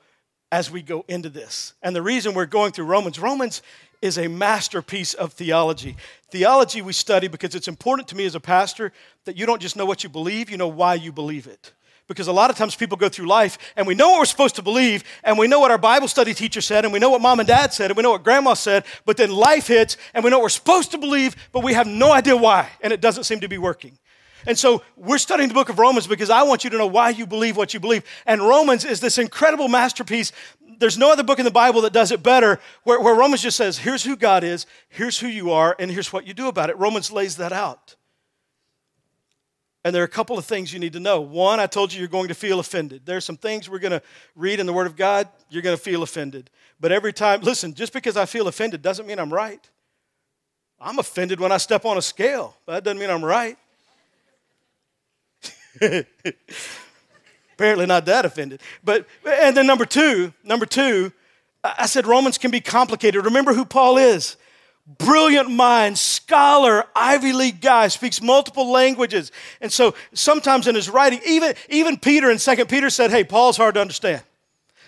[0.51, 1.75] as we go into this.
[1.81, 3.63] And the reason we're going through Romans, Romans
[4.03, 5.97] is a masterpiece of theology.
[6.33, 8.93] Theology we study because it's important to me as a pastor
[9.27, 11.73] that you don't just know what you believe, you know why you believe it.
[12.09, 14.57] Because a lot of times people go through life and we know what we're supposed
[14.57, 17.21] to believe and we know what our Bible study teacher said and we know what
[17.21, 20.25] mom and dad said and we know what grandma said, but then life hits and
[20.25, 23.01] we know what we're supposed to believe, but we have no idea why and it
[23.01, 23.97] doesn't seem to be working.
[24.47, 27.11] And so we're studying the book of Romans because I want you to know why
[27.11, 28.05] you believe what you believe.
[28.27, 30.33] And Romans is this incredible masterpiece.
[30.79, 33.57] There's no other book in the Bible that does it better, where, where Romans just
[33.57, 36.71] says, here's who God is, here's who you are, and here's what you do about
[36.71, 36.77] it.
[36.79, 37.97] Romans lays that out.
[39.85, 41.21] And there are a couple of things you need to know.
[41.21, 43.05] One, I told you you're going to feel offended.
[43.05, 44.03] There are some things we're going to
[44.35, 46.51] read in the Word of God, you're going to feel offended.
[46.81, 49.61] But every time, listen, just because I feel offended doesn't mean I'm right.
[50.81, 53.59] I'm offended when I step on a scale, but that doesn't mean I'm right.
[57.55, 58.61] Apparently not that offended.
[58.83, 61.13] But and then number two, number two,
[61.63, 63.25] I said Romans can be complicated.
[63.25, 64.37] Remember who Paul is.
[64.99, 69.33] Brilliant mind, scholar, Ivy League guy, speaks multiple languages.
[69.63, 73.57] And so sometimes in his writing, even, even Peter in 2 Peter said, hey, Paul's
[73.57, 74.23] hard to understand.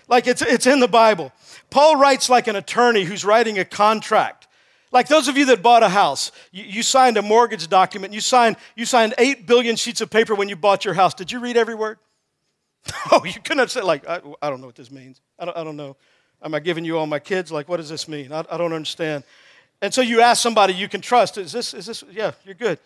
[0.07, 1.31] Like it's, it's in the Bible.
[1.71, 4.36] Paul writes like an attorney who's writing a contract.
[4.91, 8.21] Like those of you that bought a house, you, you, signed a mortgage document, you
[8.21, 11.13] signed, you signed 8 billion sheets of paper when you bought your house.
[11.13, 11.99] Did you read every word?
[13.11, 15.19] Oh, you couldn't have said, like, I, I don't know what this means.
[15.37, 15.97] I don't, I don't know.
[16.41, 17.51] Am I giving you all my kids?
[17.51, 18.31] Like, what does this mean?
[18.31, 19.23] I, I don't understand.
[19.81, 22.79] And so you ask somebody you can trust, is this, is this, yeah, you're good.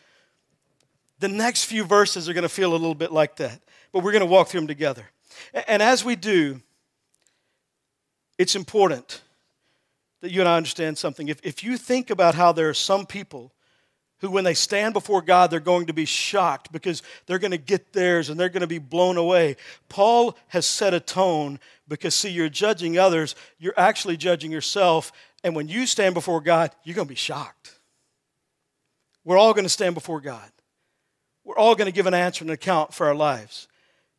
[1.20, 3.62] The next few verses are going to feel a little bit like that,
[3.92, 5.06] but we're going to walk through them together.
[5.68, 6.62] And as we do,
[8.38, 9.22] it's important
[10.22, 11.28] that you and I understand something.
[11.28, 13.52] If, if you think about how there are some people
[14.20, 17.58] who, when they stand before God, they're going to be shocked because they're going to
[17.58, 19.58] get theirs and they're going to be blown away.
[19.90, 25.12] Paul has set a tone because, see, you're judging others, you're actually judging yourself.
[25.44, 27.80] And when you stand before God, you're going to be shocked.
[29.24, 30.50] We're all going to stand before God.
[31.44, 33.68] We're all going to give an answer and account for our lives.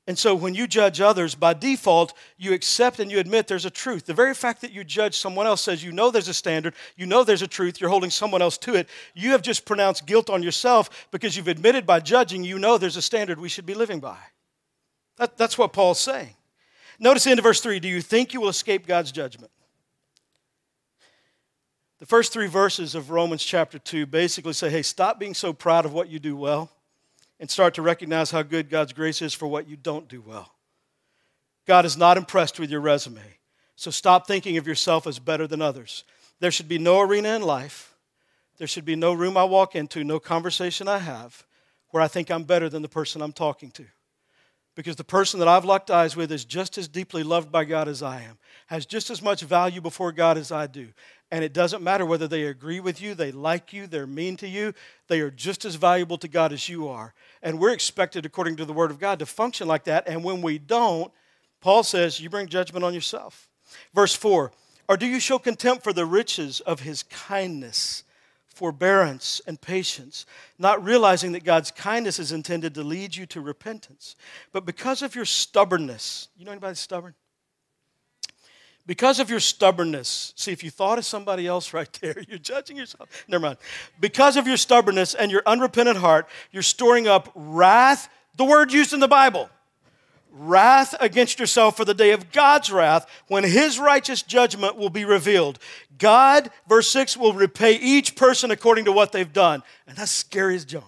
[0.09, 3.71] And so when you judge others, by default, you accept and you admit there's a
[3.71, 4.05] truth.
[4.05, 7.07] The very fact that you judge someone else says you know there's a standard, you
[7.07, 8.88] know there's a truth, you're holding someone else to it.
[9.15, 12.97] You have just pronounced guilt on yourself because you've admitted by judging you know there's
[12.97, 14.19] a standard we should be living by.
[15.19, 16.35] That, that's what Paul's saying.
[16.99, 19.53] Notice the end of verse 3 Do you think you will escape God's judgment?
[22.01, 25.85] The first three verses of Romans chapter 2 basically say, hey, stop being so proud
[25.85, 26.73] of what you do well
[27.42, 30.52] and start to recognize how good God's grace is for what you don't do well.
[31.66, 33.20] God is not impressed with your resume.
[33.74, 36.05] So stop thinking of yourself as better than others.
[36.38, 37.96] There should be no arena in life,
[38.59, 41.44] there should be no room I walk into, no conversation I have
[41.90, 43.87] where I think I'm better than the person I'm talking to.
[44.76, 47.88] Because the person that I've locked eyes with is just as deeply loved by God
[47.88, 48.38] as I am,
[48.69, 50.88] has just as much value before God as I do,
[51.33, 54.46] and it doesn't matter whether they agree with you, they like you, they're mean to
[54.46, 54.75] you,
[55.08, 57.14] they are just as valuable to God as you are.
[57.43, 60.07] And we're expected, according to the Word of God, to function like that.
[60.07, 61.13] And when we don't,
[61.61, 63.49] Paul says, you bring judgment on yourself.
[63.95, 64.53] Verse 4
[64.88, 68.05] Or do you show contempt for the riches of his kindness,
[68.47, 70.27] forbearance, and patience,
[70.59, 74.17] not realizing that God's kindness is intended to lead you to repentance?
[74.53, 77.15] But because of your stubbornness, you know anybody stubborn?
[78.87, 82.76] Because of your stubbornness, see, if you thought of somebody else right there, you're judging
[82.76, 83.24] yourself.
[83.28, 83.58] Never mind.
[84.00, 88.92] Because of your stubbornness and your unrepentant heart, you're storing up wrath, the word used
[88.92, 89.48] in the Bible
[90.33, 95.04] wrath against yourself for the day of God's wrath when his righteous judgment will be
[95.04, 95.58] revealed.
[95.98, 99.62] God, verse 6, will repay each person according to what they've done.
[99.87, 100.87] And that's scary as junk.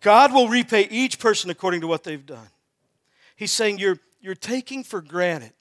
[0.00, 2.48] God will repay each person according to what they've done.
[3.36, 5.52] He's saying you're, you're taking for granted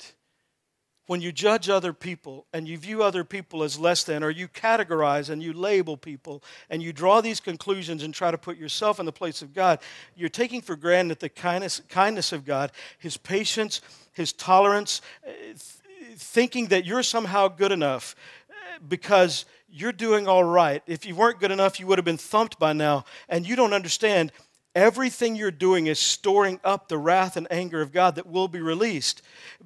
[1.07, 4.47] when you judge other people and you view other people as less than, or you
[4.47, 8.99] categorize and you label people and you draw these conclusions and try to put yourself
[8.99, 9.79] in the place of God,
[10.15, 13.81] you're taking for granted the kindness, kindness of God, His patience,
[14.13, 15.31] His tolerance, eh,
[16.15, 18.15] thinking that you're somehow good enough
[18.49, 18.53] eh,
[18.87, 19.45] because
[19.75, 20.83] you're doing all right.
[20.85, 23.05] If you weren't good enough, you would have been thumped by now.
[23.27, 24.31] And you don't understand
[24.75, 28.61] Everything you're doing is storing up the wrath and anger of God that will be
[28.61, 29.21] released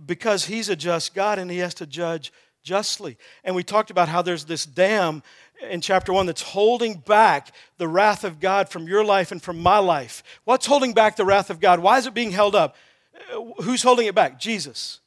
[0.05, 3.17] because He's a just God and He has to judge justly.
[3.43, 5.23] And we talked about how there's this dam
[5.69, 9.59] in chapter 1 that's holding back the wrath of God from your life and from
[9.59, 10.23] my life.
[10.43, 11.79] What's holding back the wrath of God?
[11.79, 12.75] Why is it being held up?
[13.33, 14.39] Uh, who's holding it back?
[14.39, 14.99] Jesus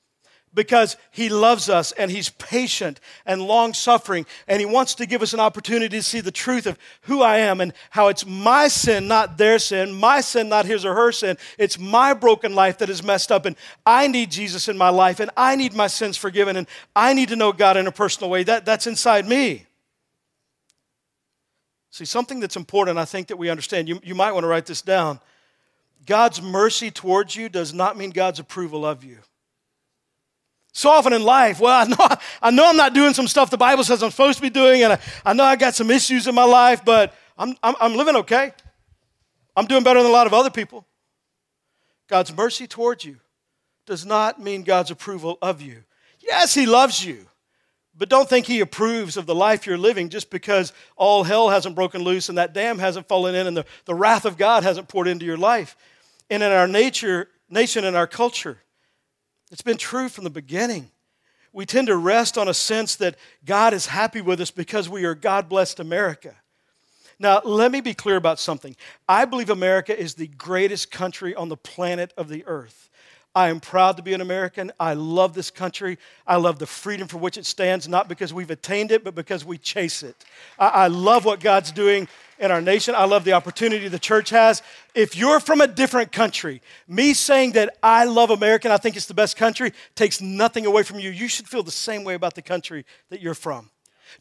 [0.53, 5.23] because he loves us and he's patient and long suffering and he wants to give
[5.23, 8.69] us an opportunity to see the truth of who I am and how it's my
[8.69, 11.37] sin, not their sin, my sin, not his or her sin.
[11.57, 15.21] It's my broken life that is messed up and I need Jesus in my life
[15.21, 18.31] and I need my sins forgiven and I need to know God in a personal
[18.31, 18.43] way.
[18.43, 19.67] That, that's inside me.
[21.91, 24.67] See, something that's important, I think that we understand, you, you might want to write
[24.67, 25.21] this down.
[26.07, 29.19] God's mercy towards you does not mean God's approval of you.
[30.73, 33.57] So often in life, well, I know, I know I'm not doing some stuff the
[33.57, 36.27] Bible says I'm supposed to be doing, and I, I know I got some issues
[36.27, 38.53] in my life, but I'm, I'm, I'm living okay.
[39.57, 40.87] I'm doing better than a lot of other people.
[42.09, 43.19] God's mercy towards you
[43.87, 45.85] does not mean God's approval of you.
[46.21, 47.27] Yes, He loves you,
[47.97, 51.75] but don't think He approves of the life you're living just because all hell hasn't
[51.75, 54.89] broken loose and that dam hasn't fallen in and the, the wrath of God hasn't
[54.89, 55.77] poured into your life.
[56.29, 58.59] And in our nature, nation and our culture,
[59.51, 60.91] it's been true from the beginning.
[61.53, 65.05] We tend to rest on a sense that God is happy with us because we
[65.05, 66.35] are God blessed America.
[67.19, 68.75] Now, let me be clear about something.
[69.09, 72.89] I believe America is the greatest country on the planet of the earth.
[73.35, 74.73] I am proud to be an American.
[74.81, 75.99] I love this country.
[76.27, 79.45] I love the freedom for which it stands, not because we've attained it, but because
[79.45, 80.17] we chase it.
[80.59, 82.09] I, I love what God's doing
[82.41, 82.95] in our nation.
[82.97, 84.63] I love the opportunity the church has.
[84.95, 88.97] If you're from a different country, me saying that I love America and I think
[88.97, 91.11] it's the best country takes nothing away from you.
[91.11, 93.71] You should feel the same way about the country that you're from.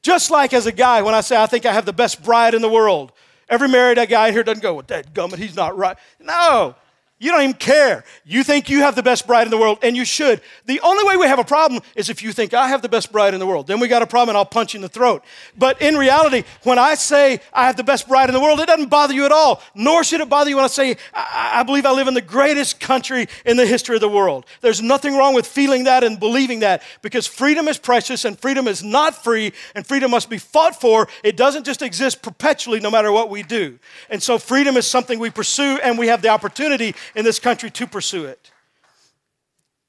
[0.02, 2.54] Just like as a guy, when I say I think I have the best bride
[2.54, 3.14] in the world,
[3.48, 5.98] every married guy here doesn't go, well, that gummit, he's not right.
[6.20, 6.76] No,
[7.20, 8.06] you don't even care.
[8.26, 10.40] You think you have the best bride in the world, and you should.
[10.66, 13.12] The only way we have a problem is if you think I have the best
[13.12, 13.68] bride in the world.
[13.68, 15.26] Then we got a problem, and I'll punch you in the throat.
[15.58, 18.68] But in reality, when I say I have the best bride in the world, it
[18.68, 19.62] doesn't bother you at all.
[19.76, 22.22] Nor should it bother you when I say I, I believe I live in the
[22.22, 24.46] greatest country in the history of the world.
[24.62, 28.66] There's nothing wrong with feeling that and believing that because freedom is precious and freedom
[28.66, 31.10] is not free, and freedom must be fought for.
[31.24, 33.78] It doesn't just exist perpetually no matter what we do.
[34.10, 37.70] And so freedom is something we pursue, and we have the opportunity in this country
[37.72, 38.52] to pursue it.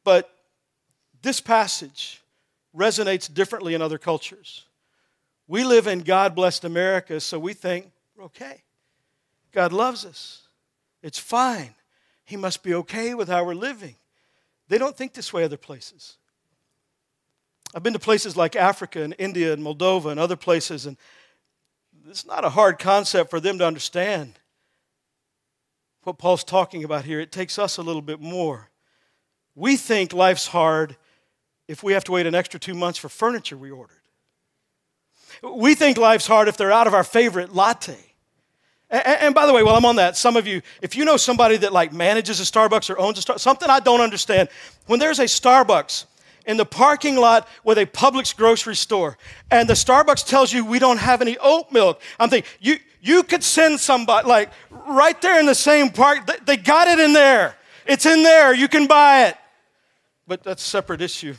[0.04, 0.30] But
[1.22, 2.20] this passage
[2.76, 4.64] resonates differently in other cultures.
[5.46, 8.62] We live in God blessed America, so we think we're okay.
[9.52, 10.42] God loves us.
[11.02, 11.74] It's fine.
[12.24, 13.96] He must be okay with how we're living.
[14.68, 16.16] They don't think this way other places.
[17.74, 20.96] I've been to places like Africa and India and Moldova and other places, and
[22.08, 24.39] it's not a hard concept for them to understand
[26.02, 27.20] what Paul's talking about here.
[27.20, 28.70] It takes us a little bit more.
[29.54, 30.96] We think life's hard
[31.68, 33.96] if we have to wait an extra two months for furniture we ordered.
[35.42, 37.98] We think life's hard if they're out of our favorite latte.
[38.90, 41.56] And, by the way, while I'm on that, some of you, if you know somebody
[41.58, 44.48] that like manages a Starbucks or owns a Starbucks, something I don't understand,
[44.86, 46.06] when there's a Starbucks
[46.44, 49.16] in the parking lot with a Publix grocery store,
[49.48, 53.22] and the Starbucks tells you we don't have any oat milk, I'm thinking, you, you
[53.22, 54.50] could send somebody, like
[54.86, 57.56] right there in the same park, they got it in there.
[57.86, 59.36] It's in there, you can buy it.
[60.26, 61.34] But that's a separate issue.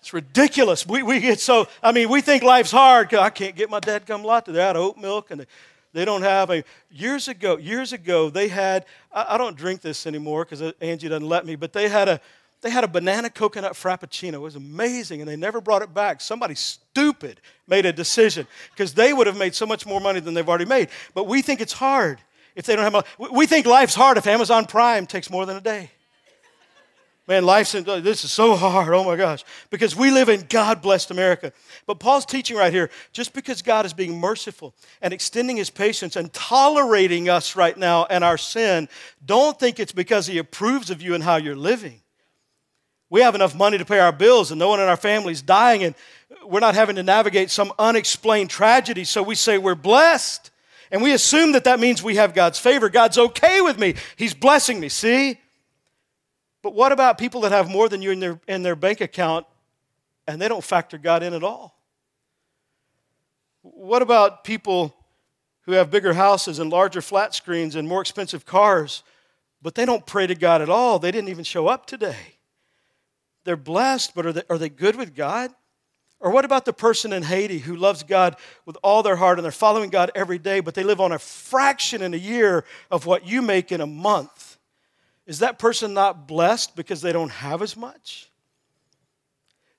[0.00, 0.86] It's ridiculous.
[0.86, 4.04] We, we get so, I mean, we think life's hard I can't get my dad
[4.04, 4.52] come latte.
[4.52, 5.46] They're out of oat milk and they,
[5.94, 6.62] they don't have a.
[6.90, 11.08] Years ago, years ago, they had, I, I don't drink this anymore because uh, Angie
[11.08, 12.20] doesn't let me, but they had a,
[12.64, 14.32] they had a banana coconut frappuccino.
[14.32, 16.22] It was amazing, and they never brought it back.
[16.22, 20.32] Somebody stupid made a decision because they would have made so much more money than
[20.32, 20.88] they've already made.
[21.12, 22.20] But we think it's hard
[22.56, 22.94] if they don't have.
[22.94, 25.90] A, we think life's hard if Amazon Prime takes more than a day.
[27.28, 28.94] Man, life's in, oh, this is so hard.
[28.94, 29.44] Oh my gosh.
[29.68, 31.52] Because we live in God blessed America.
[31.84, 36.16] But Paul's teaching right here just because God is being merciful and extending his patience
[36.16, 38.88] and tolerating us right now and our sin,
[39.22, 42.00] don't think it's because he approves of you and how you're living.
[43.14, 45.40] We have enough money to pay our bills and no one in our family is
[45.40, 45.94] dying and
[46.44, 49.04] we're not having to navigate some unexplained tragedy.
[49.04, 50.50] So we say we're blessed.
[50.90, 52.88] And we assume that that means we have God's favor.
[52.88, 53.94] God's okay with me.
[54.16, 54.88] He's blessing me.
[54.88, 55.38] See?
[56.60, 59.46] But what about people that have more than you in their, in their bank account
[60.26, 61.78] and they don't factor God in at all?
[63.62, 64.92] What about people
[65.66, 69.04] who have bigger houses and larger flat screens and more expensive cars,
[69.62, 70.98] but they don't pray to God at all?
[70.98, 72.33] They didn't even show up today.
[73.44, 75.50] They're blessed, but are they, are they good with God?
[76.20, 79.44] Or what about the person in Haiti who loves God with all their heart and
[79.44, 83.04] they're following God every day, but they live on a fraction in a year of
[83.04, 84.58] what you make in a month?
[85.26, 88.30] Is that person not blessed because they don't have as much?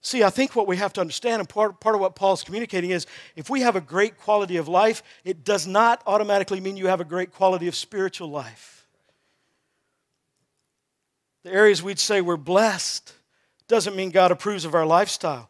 [0.01, 2.91] See, I think what we have to understand, and part, part of what Paul's communicating
[2.91, 6.85] is if we have a great quality of life, it does not automatically mean you
[6.87, 8.85] have a great quality of spiritual life.
[11.43, 13.13] The areas we'd say we're blessed
[13.67, 15.49] doesn't mean God approves of our lifestyle.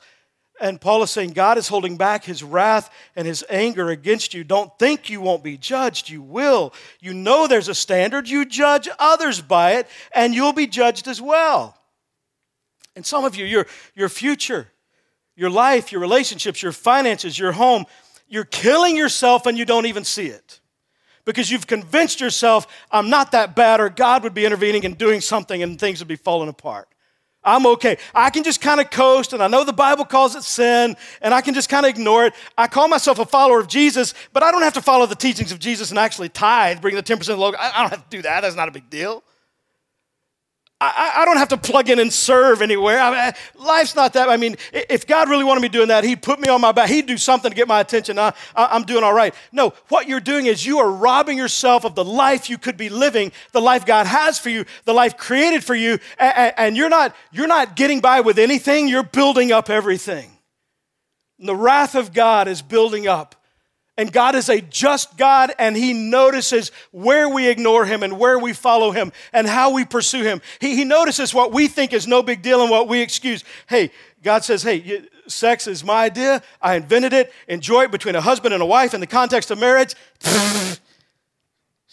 [0.60, 4.44] And Paul is saying God is holding back his wrath and his anger against you.
[4.46, 6.10] Don't think you won't be judged.
[6.10, 6.74] You will.
[7.02, 8.30] You know there's a standard.
[8.30, 11.78] You judge others by it, and you'll be judged as well.
[12.96, 14.70] And some of you, your, your future,
[15.36, 17.86] your life, your relationships, your finances, your home,
[18.28, 20.62] you're killing yourself and you don't even see it.
[21.26, 25.22] Because you've convinced yourself, I'm not that bad, or God would be intervening and doing
[25.22, 26.88] something and things would be falling apart.
[27.46, 27.98] I'm okay.
[28.14, 31.34] I can just kind of coast, and I know the Bible calls it sin, and
[31.34, 32.34] I can just kind of ignore it.
[32.58, 35.52] I call myself a follower of Jesus, but I don't have to follow the teachings
[35.52, 37.58] of Jesus and actually tithe, bring the 10% of the logo.
[37.60, 38.42] I don't have to do that.
[38.42, 39.24] That's not a big deal.
[40.82, 43.00] I, I, don't have to plug in and serve anywhere.
[43.00, 44.28] I life's not that.
[44.28, 46.90] I mean, if God really wanted me doing that, He'd put me on my back.
[46.90, 48.20] He'd do something to get my attention.
[48.20, 49.34] I, I'm doing all right.
[49.54, 52.90] No, what you're doing is you are robbing yourself of the life you could be
[52.90, 56.90] living, the life God has for you, the life created for you, and, and you're
[56.90, 58.90] not you're not getting by with anything.
[58.90, 60.30] You're building up everything.
[61.40, 63.36] And the wrath of God is building up
[63.98, 68.38] and God is a just God, and He notices where we ignore Him and where
[68.38, 70.42] we follow Him and how we pursue Him.
[70.60, 73.44] He, he notices what we think is no big deal and what we excuse.
[73.68, 73.92] Hey,
[74.22, 76.42] God says, hey, sex is my idea.
[76.62, 77.32] I invented it.
[77.48, 79.96] Enjoy it between a husband and a wife in the context of marriage.
[80.22, 80.80] it's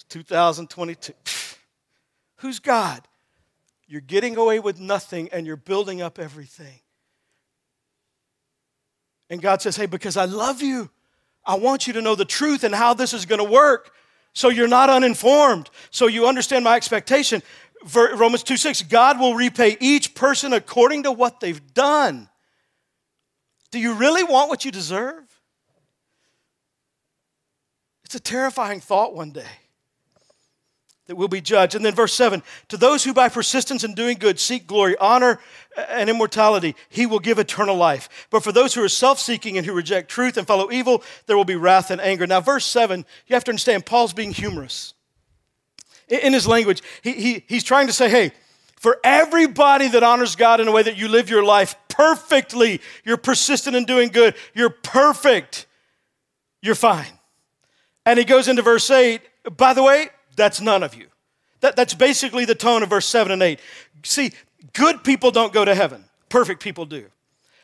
[0.09, 1.13] 2022.
[2.37, 3.07] Who's God?
[3.87, 6.81] You're getting away with nothing and you're building up everything.
[9.31, 10.91] And God says, hey, because I love you.
[11.45, 13.93] I want you to know the truth and how this is going to work
[14.35, 17.43] so you're not uninformed, so you understand my expectation.
[17.95, 22.29] Romans 2 6, God will repay each person according to what they've done.
[23.71, 25.25] Do you really want what you deserve?
[28.05, 29.47] It's a terrifying thought one day
[31.13, 31.75] that will be judged.
[31.75, 35.41] And then verse 7 To those who by persistence in doing good seek glory, honor,
[35.77, 38.27] and immortality, he will give eternal life.
[38.31, 41.37] But for those who are self seeking and who reject truth and follow evil, there
[41.37, 42.27] will be wrath and anger.
[42.27, 44.95] Now, verse 7, you have to understand, Paul's being humorous.
[46.09, 48.33] In his language, he, he, he's trying to say, hey,
[48.77, 53.19] for everybody that honors God in a way that you live your life perfectly, you're
[53.19, 55.67] persistent in doing good, you're perfect,
[56.63, 57.13] you're fine.
[58.07, 59.21] And he goes into verse 8,
[59.59, 61.07] by the way, that's none of you.
[61.61, 63.61] That, that's basically the tone of verse 7 and 8.
[64.05, 64.33] See,
[64.73, 67.07] good people don't go to heaven, perfect people do.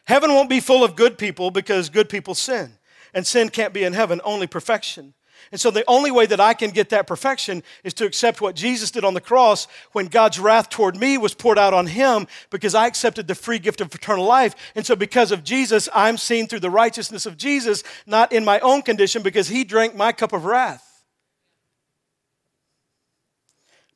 [0.05, 2.73] Heaven won't be full of good people because good people sin.
[3.13, 5.13] And sin can't be in heaven, only perfection.
[5.51, 8.55] And so the only way that I can get that perfection is to accept what
[8.55, 12.27] Jesus did on the cross when God's wrath toward me was poured out on him
[12.51, 14.55] because I accepted the free gift of eternal life.
[14.75, 18.61] And so because of Jesus, I'm seen through the righteousness of Jesus, not in my
[18.61, 20.88] own condition because he drank my cup of wrath.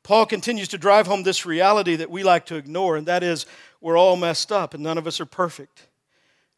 [0.03, 3.47] Paul continues to drive home this reality that we like to ignore, and that is
[3.81, 5.87] we're all messed up and none of us are perfect.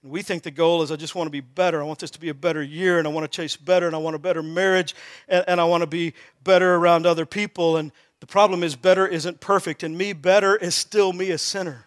[0.03, 1.80] And we think the goal is I just want to be better.
[1.80, 3.95] I want this to be a better year, and I want to chase better, and
[3.95, 4.95] I want a better marriage,
[5.28, 7.78] and, and I want to be better around other people.
[7.78, 7.90] And
[8.20, 11.86] the problem is, better isn't perfect, and me better is still me a sinner.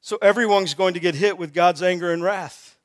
[0.00, 2.76] So everyone's going to get hit with God's anger and wrath.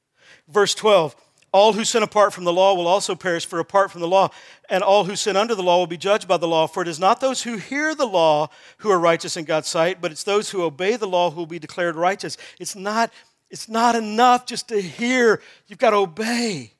[0.47, 1.15] Verse 12
[1.57, 4.29] all who sin apart from the law will also perish, for apart from the law,
[4.69, 6.67] and all who sin under the law will be judged by the law.
[6.67, 9.99] For it is not those who hear the law who are righteous in God's sight,
[9.99, 12.37] but it's those who obey the law who will be declared righteous.
[12.59, 13.11] It's not,
[13.49, 16.73] it's not enough just to hear, you've got to obey.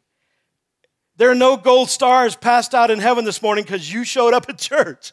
[1.15, 4.47] There are no gold stars passed out in heaven this morning because you showed up
[4.47, 5.11] at church.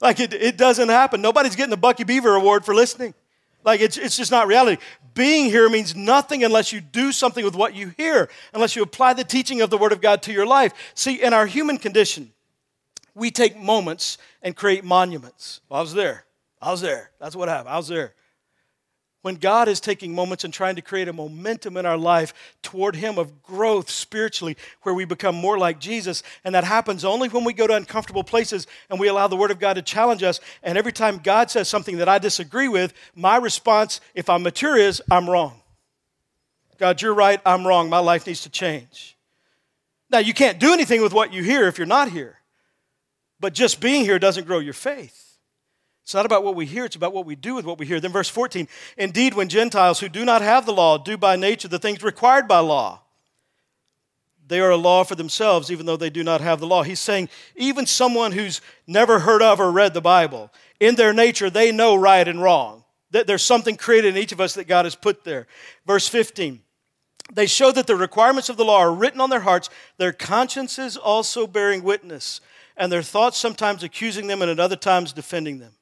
[0.00, 1.20] Like it, it doesn't happen.
[1.20, 3.12] Nobody's getting the Bucky Beaver Award for listening.
[3.64, 4.80] Like it's, it's just not reality.
[5.14, 9.14] Being here means nothing unless you do something with what you hear, unless you apply
[9.14, 10.72] the teaching of the Word of God to your life.
[10.94, 12.32] See, in our human condition,
[13.14, 15.60] we take moments and create monuments.
[15.68, 16.24] Well, I was there.
[16.60, 17.10] I was there.
[17.20, 17.70] That's what happened.
[17.70, 18.14] I was there
[19.24, 22.94] when God is taking moments and trying to create a momentum in our life toward
[22.94, 26.22] Him of growth spiritually, where we become more like Jesus.
[26.44, 29.50] And that happens only when we go to uncomfortable places and we allow the Word
[29.50, 30.40] of God to challenge us.
[30.62, 34.76] And every time God says something that I disagree with, my response, if I'm mature,
[34.76, 35.58] is I'm wrong.
[36.76, 37.88] God, you're right, I'm wrong.
[37.88, 39.16] My life needs to change.
[40.10, 42.40] Now, you can't do anything with what you hear if you're not here,
[43.40, 45.23] but just being here doesn't grow your faith.
[46.04, 47.98] It's not about what we hear, it's about what we do with what we hear.
[47.98, 51.66] Then, verse 14 Indeed, when Gentiles who do not have the law do by nature
[51.66, 53.00] the things required by law,
[54.46, 56.82] they are a law for themselves, even though they do not have the law.
[56.82, 61.48] He's saying, even someone who's never heard of or read the Bible, in their nature,
[61.48, 62.84] they know right and wrong.
[63.12, 65.46] That there's something created in each of us that God has put there.
[65.86, 66.60] Verse 15
[67.32, 70.98] They show that the requirements of the law are written on their hearts, their consciences
[70.98, 72.42] also bearing witness,
[72.76, 75.72] and their thoughts sometimes accusing them and at other times defending them.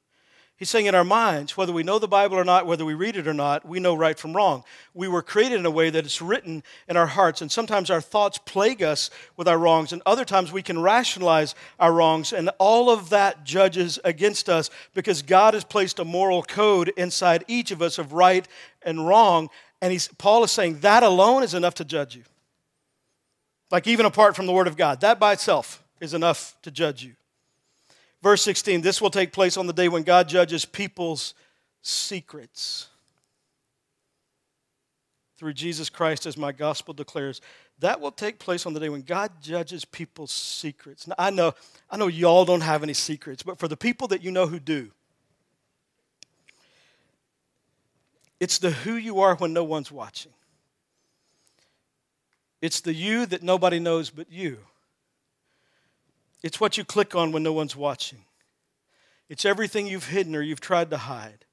[0.63, 3.17] He's saying in our minds, whether we know the Bible or not, whether we read
[3.17, 4.63] it or not, we know right from wrong.
[4.93, 7.99] We were created in a way that it's written in our hearts, and sometimes our
[7.99, 12.49] thoughts plague us with our wrongs, and other times we can rationalize our wrongs, and
[12.59, 17.71] all of that judges against us because God has placed a moral code inside each
[17.71, 18.47] of us of right
[18.83, 19.49] and wrong.
[19.81, 22.23] And Paul is saying that alone is enough to judge you.
[23.69, 27.03] Like, even apart from the Word of God, that by itself is enough to judge
[27.03, 27.15] you.
[28.23, 31.33] Verse 16 this will take place on the day when God judges people's
[31.81, 32.87] secrets.
[35.37, 37.41] Through Jesus Christ, as my gospel declares,
[37.79, 41.05] that will take place on the day when God judges people's secrets.
[41.05, 41.53] Now, I know,
[41.91, 44.59] I know y'all don't have any secrets, but for the people that you know who
[44.59, 44.91] do,
[48.39, 50.31] it's the who you are when no one's watching.
[52.61, 54.59] It's the you that nobody knows but you.
[56.43, 58.25] It's what you click on when no one's watching.
[59.29, 61.45] It's everything you've hidden or you've tried to hide.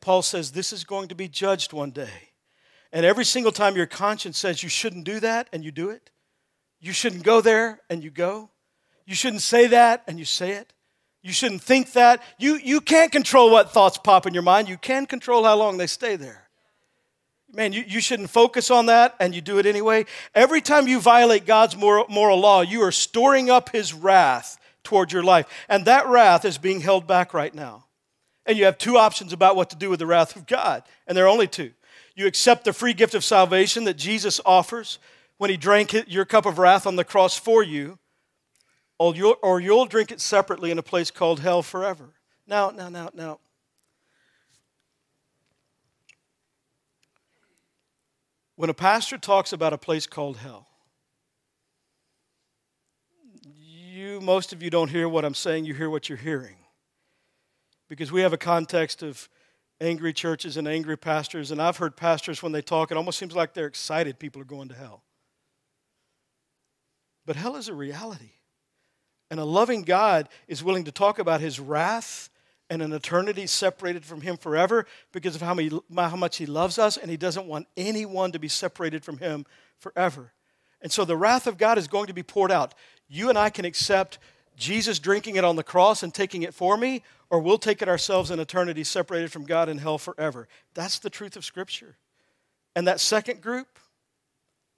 [0.00, 2.30] Paul says this is going to be judged one day.
[2.92, 6.10] And every single time your conscience says you shouldn't do that and you do it,
[6.80, 8.50] you shouldn't go there and you go,
[9.04, 10.72] you shouldn't say that and you say it,
[11.22, 12.22] you shouldn't think that.
[12.38, 15.76] You, you can't control what thoughts pop in your mind, you can control how long
[15.76, 16.47] they stay there.
[17.50, 20.04] Man, you, you shouldn't focus on that, and you do it anyway.
[20.34, 25.12] Every time you violate God's moral, moral law, you are storing up His wrath toward
[25.12, 25.46] your life.
[25.68, 27.86] And that wrath is being held back right now.
[28.44, 31.16] And you have two options about what to do with the wrath of God, and
[31.16, 31.72] there are only two.
[32.14, 34.98] You accept the free gift of salvation that Jesus offers
[35.36, 37.98] when He drank your cup of wrath on the cross for you,
[38.98, 42.10] or you'll, or you'll drink it separately in a place called hell forever.
[42.46, 43.38] Now, now, now, now.
[48.58, 50.66] When a pastor talks about a place called hell,
[53.56, 56.56] you, most of you don't hear what I'm saying, you hear what you're hearing.
[57.88, 59.28] Because we have a context of
[59.80, 63.36] angry churches and angry pastors, and I've heard pastors when they talk, it almost seems
[63.36, 65.04] like they're excited people are going to hell.
[67.26, 68.32] But hell is a reality.
[69.30, 72.28] And a loving God is willing to talk about his wrath
[72.70, 76.78] and an eternity separated from Him forever because of how, he, how much He loves
[76.78, 79.46] us, and He doesn't want anyone to be separated from Him
[79.78, 80.32] forever.
[80.80, 82.74] And so the wrath of God is going to be poured out.
[83.08, 84.18] You and I can accept
[84.56, 87.88] Jesus drinking it on the cross and taking it for me, or we'll take it
[87.88, 90.48] ourselves in eternity separated from God in hell forever.
[90.74, 91.96] That's the truth of Scripture.
[92.76, 93.78] And that second group,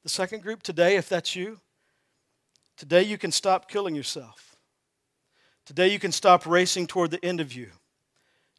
[0.02, 1.60] the second group today, if that's you,
[2.76, 4.56] today you can stop killing yourself.
[5.66, 7.70] Today you can stop racing toward the end of you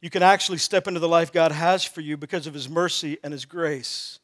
[0.02, 3.18] you can actually step into the life God has for you because of His mercy
[3.22, 4.18] and His grace.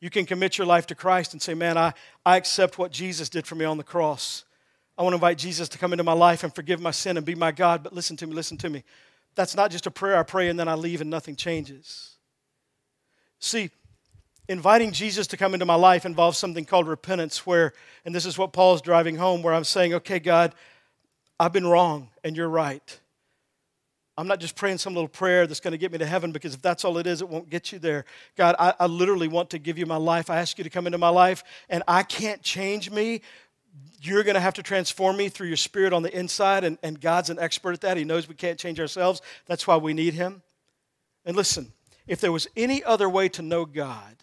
[0.00, 1.92] You can commit your life to Christ and say, Man, I,
[2.24, 4.44] I accept what Jesus did for me on the cross.
[4.96, 7.26] I want to invite Jesus to come into my life and forgive my sin and
[7.26, 7.82] be my God.
[7.82, 8.84] But listen to me, listen to me.
[9.34, 12.16] That's not just a prayer I pray and then I leave and nothing changes.
[13.40, 13.70] See,
[14.48, 17.72] inviting Jesus to come into my life involves something called repentance, where,
[18.04, 20.54] and this is what Paul's driving home, where I'm saying, Okay, God,
[21.40, 23.00] I've been wrong and you're right.
[24.16, 26.54] I'm not just praying some little prayer that's going to get me to heaven because
[26.54, 28.04] if that's all it is, it won't get you there.
[28.36, 30.28] God, I, I, literally want to give you my life.
[30.28, 33.22] I ask you to come into my life, and I can't change me.
[34.02, 37.00] You're going to have to transform me through your spirit on the inside, and, and
[37.00, 37.96] God's an expert at that.
[37.96, 39.22] He knows we can't change ourselves.
[39.46, 40.42] That's why we need Him.
[41.24, 41.72] And listen,
[42.06, 44.16] if there was any other way to know God,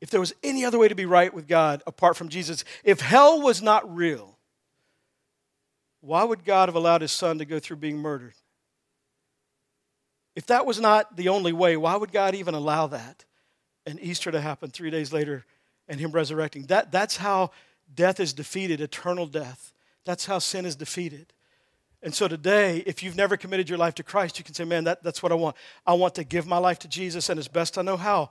[0.00, 3.00] if there was any other way to be right with God apart from Jesus, if
[3.00, 4.36] hell was not real,
[6.00, 8.34] why would God have allowed his son to go through being murdered?
[10.40, 13.26] If that was not the only way, why would God even allow that?
[13.84, 15.44] And Easter to happen three days later
[15.86, 16.62] and him resurrecting.
[16.68, 17.50] That, that's how
[17.94, 19.74] death is defeated, eternal death.
[20.06, 21.34] That's how sin is defeated.
[22.02, 24.84] And so today, if you've never committed your life to Christ, you can say, Man,
[24.84, 25.56] that, that's what I want.
[25.86, 28.30] I want to give my life to Jesus, and as best I know how,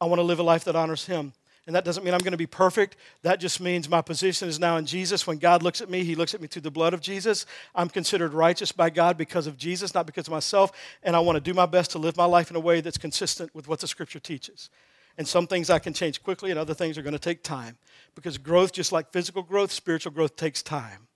[0.00, 1.34] I want to live a life that honors Him.
[1.70, 2.96] And that doesn't mean I'm going to be perfect.
[3.22, 5.24] That just means my position is now in Jesus.
[5.24, 7.46] When God looks at me, He looks at me through the blood of Jesus.
[7.76, 10.72] I'm considered righteous by God because of Jesus, not because of myself.
[11.04, 12.98] And I want to do my best to live my life in a way that's
[12.98, 14.68] consistent with what the Scripture teaches.
[15.16, 17.78] And some things I can change quickly, and other things are going to take time.
[18.16, 21.06] Because growth, just like physical growth, spiritual growth takes time.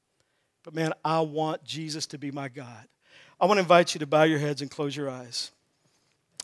[0.63, 2.87] But man, I want Jesus to be my God.
[3.41, 5.51] I want to invite you to bow your heads and close your eyes.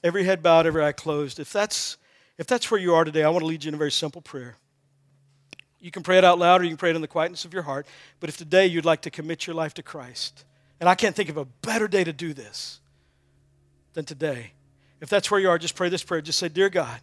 [0.02, 1.38] Every head bowed, every eye closed.
[1.38, 1.96] If that's,
[2.40, 4.20] if that's where you are today, I want to lead you in a very simple
[4.20, 4.56] prayer.
[5.78, 7.54] You can pray it out loud or you can pray it in the quietness of
[7.54, 7.86] your heart.
[8.18, 10.44] But if today you'd like to commit your life to Christ,
[10.80, 12.80] and I can't think of a better day to do this
[13.94, 14.52] than today.
[15.00, 16.20] If that's where you are, just pray this prayer.
[16.20, 17.00] Just say, Dear God,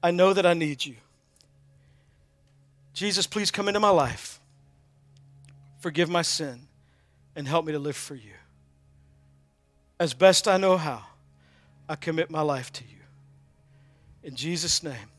[0.00, 0.94] I know that I need you.
[2.94, 4.38] Jesus, please come into my life
[5.82, 6.68] forgive my sin,
[7.34, 8.34] and help me to live for you.
[9.98, 11.02] As best I know how,
[11.88, 13.01] I commit my life to you.
[14.22, 15.11] In Jesus' name.